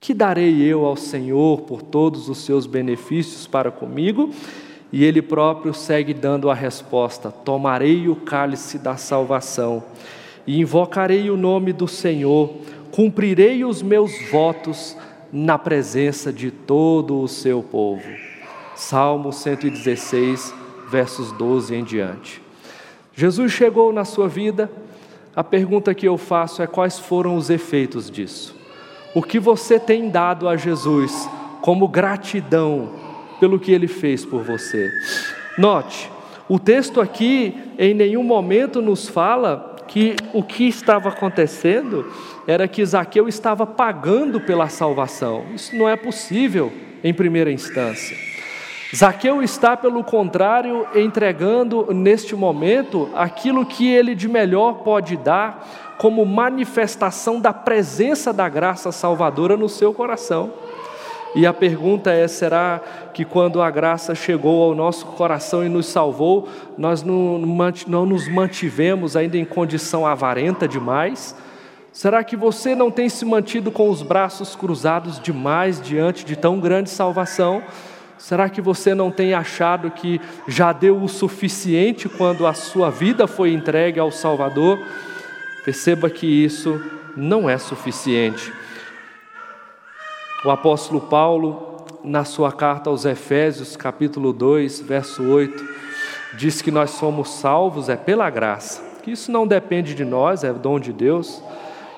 Que 0.00 0.12
darei 0.12 0.62
eu 0.62 0.84
ao 0.84 0.96
Senhor 0.96 1.62
por 1.62 1.82
todos 1.82 2.28
os 2.28 2.38
seus 2.38 2.66
benefícios 2.66 3.46
para 3.46 3.70
comigo? 3.70 4.30
E 4.92 5.04
ele 5.04 5.20
próprio 5.20 5.74
segue 5.74 6.14
dando 6.14 6.50
a 6.50 6.54
resposta: 6.54 7.30
Tomarei 7.30 8.08
o 8.08 8.16
cálice 8.16 8.78
da 8.78 8.96
salvação 8.96 9.82
e 10.46 10.60
invocarei 10.60 11.28
o 11.28 11.36
nome 11.36 11.72
do 11.72 11.88
Senhor, 11.88 12.54
cumprirei 12.92 13.64
os 13.64 13.82
meus 13.82 14.12
votos 14.30 14.96
na 15.32 15.58
presença 15.58 16.32
de 16.32 16.50
todo 16.50 17.20
o 17.20 17.28
seu 17.28 17.62
povo. 17.62 18.08
Salmo 18.76 19.32
116, 19.32 20.54
versos 20.88 21.32
12 21.32 21.74
em 21.74 21.82
diante. 21.82 22.40
Jesus 23.14 23.50
chegou 23.50 23.92
na 23.92 24.04
sua 24.04 24.28
vida, 24.28 24.70
a 25.34 25.42
pergunta 25.42 25.94
que 25.94 26.06
eu 26.06 26.16
faço 26.16 26.62
é: 26.62 26.66
quais 26.66 26.98
foram 26.98 27.36
os 27.36 27.50
efeitos 27.50 28.10
disso? 28.10 28.55
O 29.16 29.22
que 29.22 29.40
você 29.40 29.80
tem 29.80 30.10
dado 30.10 30.46
a 30.46 30.58
Jesus 30.58 31.26
como 31.62 31.88
gratidão 31.88 32.90
pelo 33.40 33.58
que 33.58 33.72
ele 33.72 33.88
fez 33.88 34.26
por 34.26 34.42
você. 34.42 34.90
Note, 35.56 36.10
o 36.46 36.58
texto 36.58 37.00
aqui 37.00 37.56
em 37.78 37.94
nenhum 37.94 38.22
momento 38.22 38.82
nos 38.82 39.08
fala 39.08 39.76
que 39.88 40.16
o 40.34 40.42
que 40.42 40.68
estava 40.68 41.08
acontecendo 41.08 42.12
era 42.46 42.68
que 42.68 42.84
Zaqueu 42.84 43.26
estava 43.26 43.64
pagando 43.66 44.38
pela 44.38 44.68
salvação. 44.68 45.46
Isso 45.54 45.74
não 45.74 45.88
é 45.88 45.96
possível 45.96 46.70
em 47.02 47.14
primeira 47.14 47.50
instância. 47.50 48.18
Zaqueu 48.94 49.42
está, 49.42 49.78
pelo 49.78 50.04
contrário, 50.04 50.86
entregando 50.94 51.92
neste 51.94 52.36
momento 52.36 53.08
aquilo 53.14 53.64
que 53.64 53.88
ele 53.88 54.14
de 54.14 54.28
melhor 54.28 54.84
pode 54.84 55.16
dar 55.16 55.75
como 55.98 56.24
manifestação 56.24 57.40
da 57.40 57.52
presença 57.52 58.32
da 58.32 58.48
graça 58.48 58.92
salvadora 58.92 59.56
no 59.56 59.68
seu 59.68 59.92
coração. 59.92 60.52
E 61.34 61.46
a 61.46 61.52
pergunta 61.52 62.10
é: 62.10 62.26
será 62.26 62.80
que 63.12 63.24
quando 63.24 63.60
a 63.60 63.70
graça 63.70 64.14
chegou 64.14 64.62
ao 64.62 64.74
nosso 64.74 65.06
coração 65.06 65.64
e 65.64 65.68
nos 65.68 65.86
salvou, 65.86 66.48
nós 66.78 67.02
não, 67.02 67.38
não 67.86 68.06
nos 68.06 68.28
mantivemos 68.28 69.16
ainda 69.16 69.36
em 69.36 69.44
condição 69.44 70.06
avarenta 70.06 70.66
demais? 70.66 71.34
Será 71.92 72.22
que 72.22 72.36
você 72.36 72.74
não 72.74 72.90
tem 72.90 73.08
se 73.08 73.24
mantido 73.24 73.70
com 73.70 73.88
os 73.88 74.02
braços 74.02 74.54
cruzados 74.54 75.18
demais 75.18 75.80
diante 75.80 76.24
de 76.24 76.36
tão 76.36 76.60
grande 76.60 76.90
salvação? 76.90 77.62
Será 78.18 78.48
que 78.48 78.60
você 78.60 78.94
não 78.94 79.10
tem 79.10 79.34
achado 79.34 79.90
que 79.90 80.20
já 80.46 80.72
deu 80.72 81.02
o 81.02 81.08
suficiente 81.08 82.08
quando 82.08 82.46
a 82.46 82.54
sua 82.54 82.90
vida 82.90 83.26
foi 83.26 83.52
entregue 83.52 84.00
ao 84.00 84.10
Salvador? 84.10 84.78
Perceba 85.66 86.08
que 86.08 86.28
isso 86.28 86.80
não 87.16 87.50
é 87.50 87.58
suficiente. 87.58 88.52
O 90.44 90.50
apóstolo 90.52 91.00
Paulo, 91.00 91.84
na 92.04 92.24
sua 92.24 92.52
carta 92.52 92.88
aos 92.88 93.04
Efésios, 93.04 93.76
capítulo 93.76 94.32
2, 94.32 94.82
verso 94.82 95.24
8, 95.24 95.68
diz 96.34 96.62
que 96.62 96.70
nós 96.70 96.90
somos 96.90 97.30
salvos 97.30 97.88
é 97.88 97.96
pela 97.96 98.30
graça, 98.30 98.80
que 99.02 99.10
isso 99.10 99.32
não 99.32 99.44
depende 99.44 99.92
de 99.92 100.04
nós, 100.04 100.44
é 100.44 100.52
dom 100.52 100.78
de 100.78 100.92
Deus. 100.92 101.42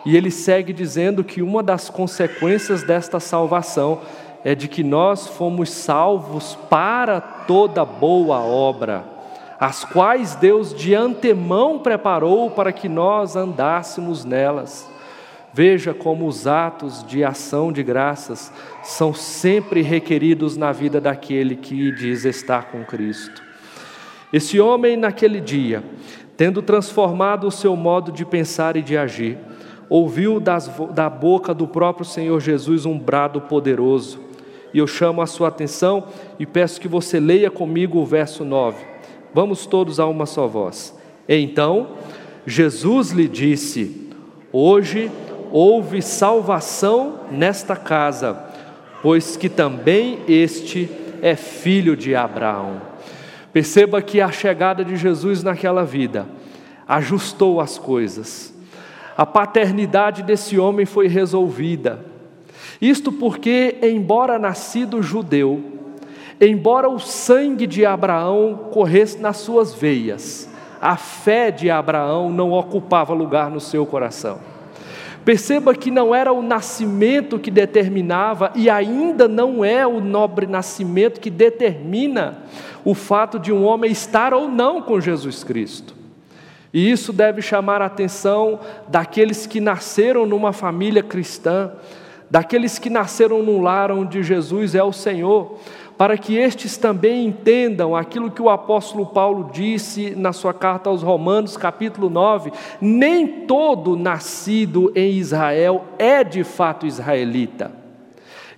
E 0.07 0.17
ele 0.17 0.31
segue 0.31 0.73
dizendo 0.73 1.23
que 1.23 1.43
uma 1.43 1.63
das 1.63 1.91
consequências 1.91 2.83
desta 2.83 3.21
salvação 3.21 4.01
é 4.43 4.55
de 4.55 4.67
que 4.67 4.83
nós 4.83 5.27
fomos 5.27 5.69
salvos 5.69 6.57
para 6.71 7.21
toda 7.21 7.85
boa 7.85 8.39
obra, 8.39 9.18
as 9.61 9.85
quais 9.85 10.37
Deus 10.37 10.73
de 10.73 10.95
antemão 10.95 11.79
preparou 11.79 12.51
para 12.51 12.73
que 12.73 12.89
nós 12.89 13.35
andássemos 13.35 14.25
nelas. 14.25 14.89
Veja 15.53 15.93
como 15.93 16.27
os 16.29 16.47
atos 16.47 17.05
de 17.05 17.25
ação 17.25 17.73
de 17.73 17.83
graças 17.83 18.53
são 18.83 19.13
sempre 19.13 19.83
requeridos 19.83 20.57
na 20.57 20.71
vida 20.71 21.01
daquele 21.01 21.57
que 21.57 21.91
diz 21.91 22.25
estar 22.25 22.71
com 22.71 22.85
Cristo. 22.85 23.43
Esse 24.33 24.61
homem, 24.61 24.97
naquele 24.97 25.41
dia, 25.41 25.83
tendo 26.37 26.63
transformado 26.63 27.47
o 27.47 27.51
seu 27.51 27.75
modo 27.75 28.13
de 28.13 28.25
pensar 28.25 28.77
e 28.77 28.83
de 28.83 28.97
agir, 28.97 29.39
ouviu 29.89 30.39
das, 30.39 30.71
da 30.93 31.09
boca 31.09 31.55
do 31.55 31.67
próprio 31.67 32.05
Senhor 32.05 32.39
Jesus 32.39 32.85
um 32.87 32.99
brado 32.99 33.41
poderoso. 33.41 34.21
E 34.73 34.79
eu 34.79 34.87
chamo 34.87 35.23
a 35.23 35.27
sua 35.27 35.49
atenção 35.49 36.05
e 36.39 36.45
peço 36.45 36.81
que 36.81 36.87
você 36.87 37.19
leia 37.19 37.51
comigo 37.51 37.99
o 37.99 38.07
verso 38.07 38.45
9. 38.45 38.98
Vamos 39.35 39.67
todos 39.67 40.01
a 40.01 40.07
uma 40.07 40.27
só 40.27 40.47
voz. 40.47 40.97
Então, 41.29 41.89
Jesus 42.47 43.11
lhe 43.11 43.29
disse: 43.29 44.09
Hoje 44.53 45.11
houve 45.51 46.01
salvação 46.01 47.21
nesta 47.31 47.77
casa, 47.77 48.39
pois 49.03 49.37
que 49.37 49.49
também 49.49 50.21
este 50.27 50.89
é 51.23 51.37
filho 51.37 51.97
de 51.97 52.15
Abraão. 52.15 52.81
Perceba 53.53 54.01
que 54.01 54.21
a 54.21 54.31
chegada 54.31 54.85
de 54.85 54.97
Jesus 54.97 55.43
naquela 55.43 55.85
vida 55.85 56.27
ajustou 56.87 57.61
as 57.61 57.79
coisas. 57.79 58.55
A 59.17 59.27
paternidade 59.27 60.23
desse 60.23 60.59
homem 60.59 60.87
foi 60.87 61.09
resolvida. 61.09 62.05
Isto 62.81 63.11
porque, 63.11 63.77
embora 63.83 64.39
nascido 64.39 65.03
judeu, 65.03 65.78
embora 66.41 66.89
o 66.89 66.99
sangue 66.99 67.67
de 67.67 67.85
Abraão 67.85 68.69
corresse 68.71 69.19
nas 69.19 69.39
suas 69.39 69.75
veias, 69.75 70.49
a 70.81 70.97
fé 70.97 71.51
de 71.51 71.71
Abraão 71.71 72.31
não 72.31 72.53
ocupava 72.53 73.13
lugar 73.13 73.51
no 73.51 73.61
seu 73.61 73.85
coração. 73.85 74.39
Perceba 75.25 75.75
que 75.75 75.91
não 75.91 76.15
era 76.15 76.33
o 76.33 76.41
nascimento 76.41 77.39
que 77.39 77.51
determinava, 77.51 78.51
e 78.55 78.71
ainda 78.71 79.29
não 79.29 79.65
é 79.65 79.87
o 79.87 80.01
nobre 80.01 80.47
nascimento 80.47 81.21
que 81.21 81.29
determina 81.29 82.45
o 82.85 82.95
fato 82.95 83.39
de 83.39 83.53
um 83.53 83.65
homem 83.65 83.91
estar 83.91 84.33
ou 84.33 84.49
não 84.49 84.81
com 84.81 85.01
Jesus 85.01 85.45
Cristo. 85.45 85.95
E 86.73 86.91
isso 86.91 87.13
deve 87.13 87.43
chamar 87.43 87.83
a 87.83 87.87
atenção 87.87 88.61
daqueles 88.89 89.47
que 89.47 89.61
nasceram 89.61 90.25
numa 90.25 90.53
família 90.53 91.03
cristã, 91.03 91.73
daqueles 92.31 92.79
que 92.79 92.89
nasceram 92.89 93.43
num 93.43 93.61
lar 93.61 93.91
onde 93.91 94.23
Jesus 94.23 94.75
é 94.75 94.83
o 94.83 94.93
Senhor, 94.93 95.59
para 95.99 96.17
que 96.17 96.37
estes 96.37 96.77
também 96.77 97.27
entendam 97.27 97.97
aquilo 97.97 98.31
que 98.31 98.41
o 98.41 98.49
apóstolo 98.49 99.05
Paulo 99.05 99.51
disse 99.53 100.15
na 100.15 100.33
sua 100.33 100.55
carta 100.55 100.89
aos 100.89 101.03
Romanos, 101.03 101.57
capítulo 101.57 102.09
9: 102.09 102.53
nem 102.81 103.27
todo 103.27 103.97
nascido 103.97 104.93
em 104.95 105.11
Israel 105.19 105.85
é 105.99 106.23
de 106.23 106.45
fato 106.45 106.87
israelita. 106.87 107.73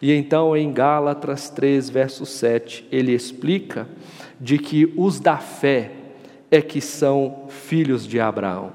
E 0.03 0.13
então 0.13 0.55
em 0.55 0.71
Gálatas 0.71 1.49
3, 1.49 1.89
verso 1.89 2.27
7, 2.27 2.87
ele 2.93 3.13
explica 3.13 3.89
de 4.39 4.59
que 4.59 4.93
os 4.95 5.19
da 5.19 5.39
fé 5.39 5.93
é 6.51 6.61
que 6.61 6.81
são 6.81 7.45
filhos 7.49 8.07
de 8.07 8.21
Abraão. 8.21 8.71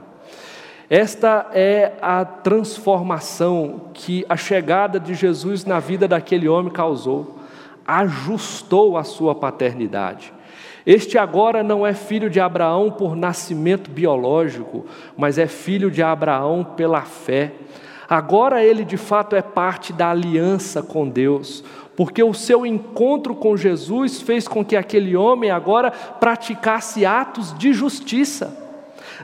Esta 0.90 1.50
é 1.54 1.94
a 2.02 2.26
transformação 2.26 3.90
que 3.94 4.26
a 4.28 4.38
chegada 4.38 5.00
de 5.00 5.14
Jesus 5.14 5.66
na 5.66 5.80
vida 5.80 6.08
daquele 6.08 6.48
homem 6.48 6.72
causou 6.72 7.35
ajustou 7.86 8.98
a 8.98 9.04
sua 9.04 9.36
paternidade. 9.36 10.34
Este 10.86 11.18
agora 11.18 11.64
não 11.64 11.86
é 11.86 11.94
filho 11.94 12.30
de 12.30 12.40
Abraão 12.40 12.92
por 12.92 13.16
nascimento 13.16 13.90
biológico, 13.90 14.86
mas 15.18 15.38
é 15.38 15.48
filho 15.48 15.90
de 15.90 16.04
Abraão 16.04 16.64
pela 16.64 17.02
fé. 17.02 17.54
Agora 18.08 18.64
ele 18.64 18.86
de 18.86 18.98
fato 18.98 19.36
é 19.36 19.42
parte 19.42 19.92
da 19.92 20.12
aliança 20.12 20.84
com 20.84 21.10
Deus, 21.10 21.64
porque 21.96 22.22
o 22.22 22.34
seu 22.34 22.66
encontro 22.66 23.34
com 23.34 23.58
Jesus 23.58 24.22
fez 24.22 24.48
com 24.48 24.64
que 24.64 24.76
aquele 24.76 25.16
homem 25.16 25.50
agora 25.50 25.90
praticasse 25.90 27.04
atos 27.04 27.58
de 27.58 27.74
justiça. 27.74 28.66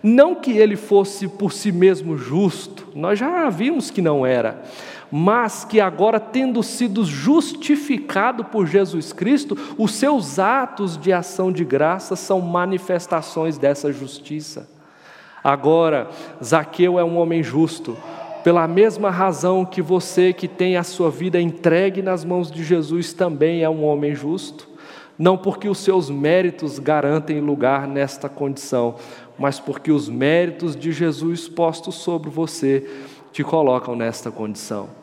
Não 0.02 0.34
que 0.34 0.58
ele 0.58 0.76
fosse 0.76 1.28
por 1.28 1.52
si 1.52 1.72
mesmo 1.72 2.18
justo, 2.18 2.88
nós 2.96 3.20
já 3.20 3.48
vimos 3.50 3.92
que 3.92 4.02
não 4.02 4.26
era, 4.26 4.64
mas 5.12 5.66
que 5.66 5.82
agora, 5.82 6.22
tendo 6.22 6.64
sido 6.64 7.04
justificado 7.04 8.46
por 8.46 8.66
Jesus 8.66 9.12
Cristo, 9.12 9.58
os 9.78 9.94
seus 9.94 10.40
atos 10.40 10.98
de 10.98 11.12
ação 11.12 11.52
de 11.52 11.66
graça 11.66 12.16
são 12.16 12.40
manifestações 12.40 13.58
dessa 13.58 13.92
justiça. 13.92 14.70
Agora, 15.44 16.10
Zaqueu 16.42 16.98
é 16.98 17.04
um 17.04 17.18
homem 17.18 17.44
justo, 17.44 17.98
pela 18.42 18.68
mesma 18.68 19.12
razão 19.12 19.66
que 19.66 19.82
você 19.82 20.32
que 20.32 20.48
tem 20.48 20.78
a 20.78 20.84
sua 20.84 21.12
vida 21.12 21.42
entregue 21.42 22.02
nas 22.02 22.24
mãos 22.24 22.50
de 22.50 22.64
Jesus 22.64 23.12
também 23.12 23.64
é 23.64 23.70
um 23.70 23.84
homem 23.84 24.16
justo. 24.16 24.70
Não 25.20 25.38
porque 25.38 25.68
os 25.68 25.80
seus 25.80 26.10
méritos 26.10 26.80
garantem 26.80 27.42
lugar 27.42 27.88
nesta 27.88 28.30
condição, 28.30 28.96
mas 29.38 29.60
porque 29.60 29.92
os 29.92 30.08
méritos 30.08 30.76
de 30.76 30.92
Jesus 30.92 31.48
postos 31.48 31.96
sobre 31.96 32.30
você 32.30 32.90
te 33.32 33.44
colocam 33.44 33.96
nesta 33.96 34.32
condição 34.32 35.01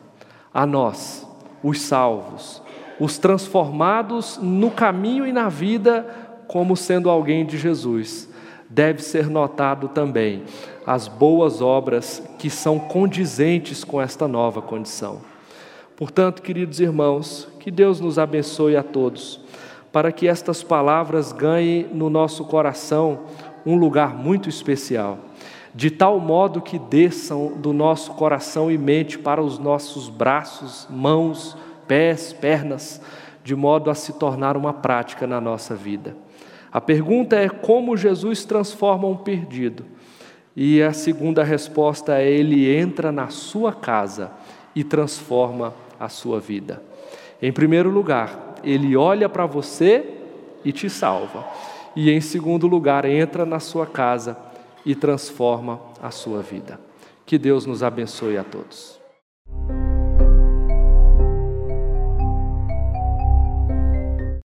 a 0.53 0.65
nós, 0.65 1.27
os 1.63 1.81
salvos, 1.81 2.61
os 2.99 3.17
transformados 3.17 4.37
no 4.41 4.71
caminho 4.71 5.25
e 5.25 5.31
na 5.31 5.49
vida 5.49 6.05
como 6.47 6.75
sendo 6.75 7.09
alguém 7.09 7.45
de 7.45 7.57
Jesus. 7.57 8.27
Deve 8.69 9.01
ser 9.01 9.27
notado 9.27 9.87
também 9.87 10.43
as 10.85 11.07
boas 11.07 11.61
obras 11.61 12.21
que 12.37 12.49
são 12.49 12.79
condizentes 12.79 13.83
com 13.83 14.01
esta 14.01 14.27
nova 14.27 14.61
condição. 14.61 15.21
Portanto, 15.95 16.41
queridos 16.41 16.79
irmãos, 16.79 17.47
que 17.59 17.69
Deus 17.69 17.99
nos 17.99 18.17
abençoe 18.17 18.75
a 18.75 18.83
todos, 18.83 19.41
para 19.91 20.11
que 20.11 20.27
estas 20.27 20.63
palavras 20.63 21.31
ganhem 21.31 21.87
no 21.93 22.09
nosso 22.09 22.45
coração 22.45 23.21
um 23.65 23.75
lugar 23.75 24.15
muito 24.15 24.47
especial 24.47 25.28
de 25.73 25.91
tal 25.91 26.19
modo 26.19 26.61
que 26.61 26.79
desçam 26.79 27.53
do 27.57 27.71
nosso 27.71 28.13
coração 28.13 28.71
e 28.71 28.77
mente 28.77 29.17
para 29.17 29.41
os 29.41 29.59
nossos 29.59 30.09
braços, 30.09 30.87
mãos, 30.89 31.55
pés, 31.87 32.33
pernas, 32.33 33.01
de 33.43 33.55
modo 33.55 33.89
a 33.89 33.95
se 33.95 34.13
tornar 34.13 34.57
uma 34.57 34.73
prática 34.73 35.27
na 35.27 35.39
nossa 35.39 35.75
vida. 35.75 36.15
A 36.71 36.79
pergunta 36.79 37.35
é 37.35 37.49
como 37.49 37.97
Jesus 37.97 38.45
transforma 38.45 39.07
um 39.07 39.17
perdido. 39.17 39.85
E 40.55 40.81
a 40.81 40.93
segunda 40.93 41.43
resposta 41.43 42.19
é: 42.19 42.29
ele 42.29 42.69
entra 42.75 43.11
na 43.11 43.29
sua 43.29 43.73
casa 43.73 44.31
e 44.75 44.83
transforma 44.83 45.73
a 45.99 46.09
sua 46.09 46.39
vida. 46.39 46.81
Em 47.41 47.51
primeiro 47.51 47.89
lugar, 47.89 48.55
ele 48.63 48.95
olha 48.95 49.29
para 49.29 49.45
você 49.45 50.05
e 50.63 50.71
te 50.71 50.89
salva. 50.89 51.47
E 51.95 52.11
em 52.11 52.21
segundo 52.21 52.67
lugar, 52.67 53.05
entra 53.05 53.45
na 53.45 53.59
sua 53.59 53.85
casa 53.85 54.48
e 54.85 54.95
transforma 54.95 55.79
a 56.01 56.11
sua 56.11 56.41
vida. 56.41 56.79
Que 57.25 57.37
Deus 57.37 57.65
nos 57.65 57.83
abençoe 57.83 58.37
a 58.37 58.43
todos. 58.43 58.98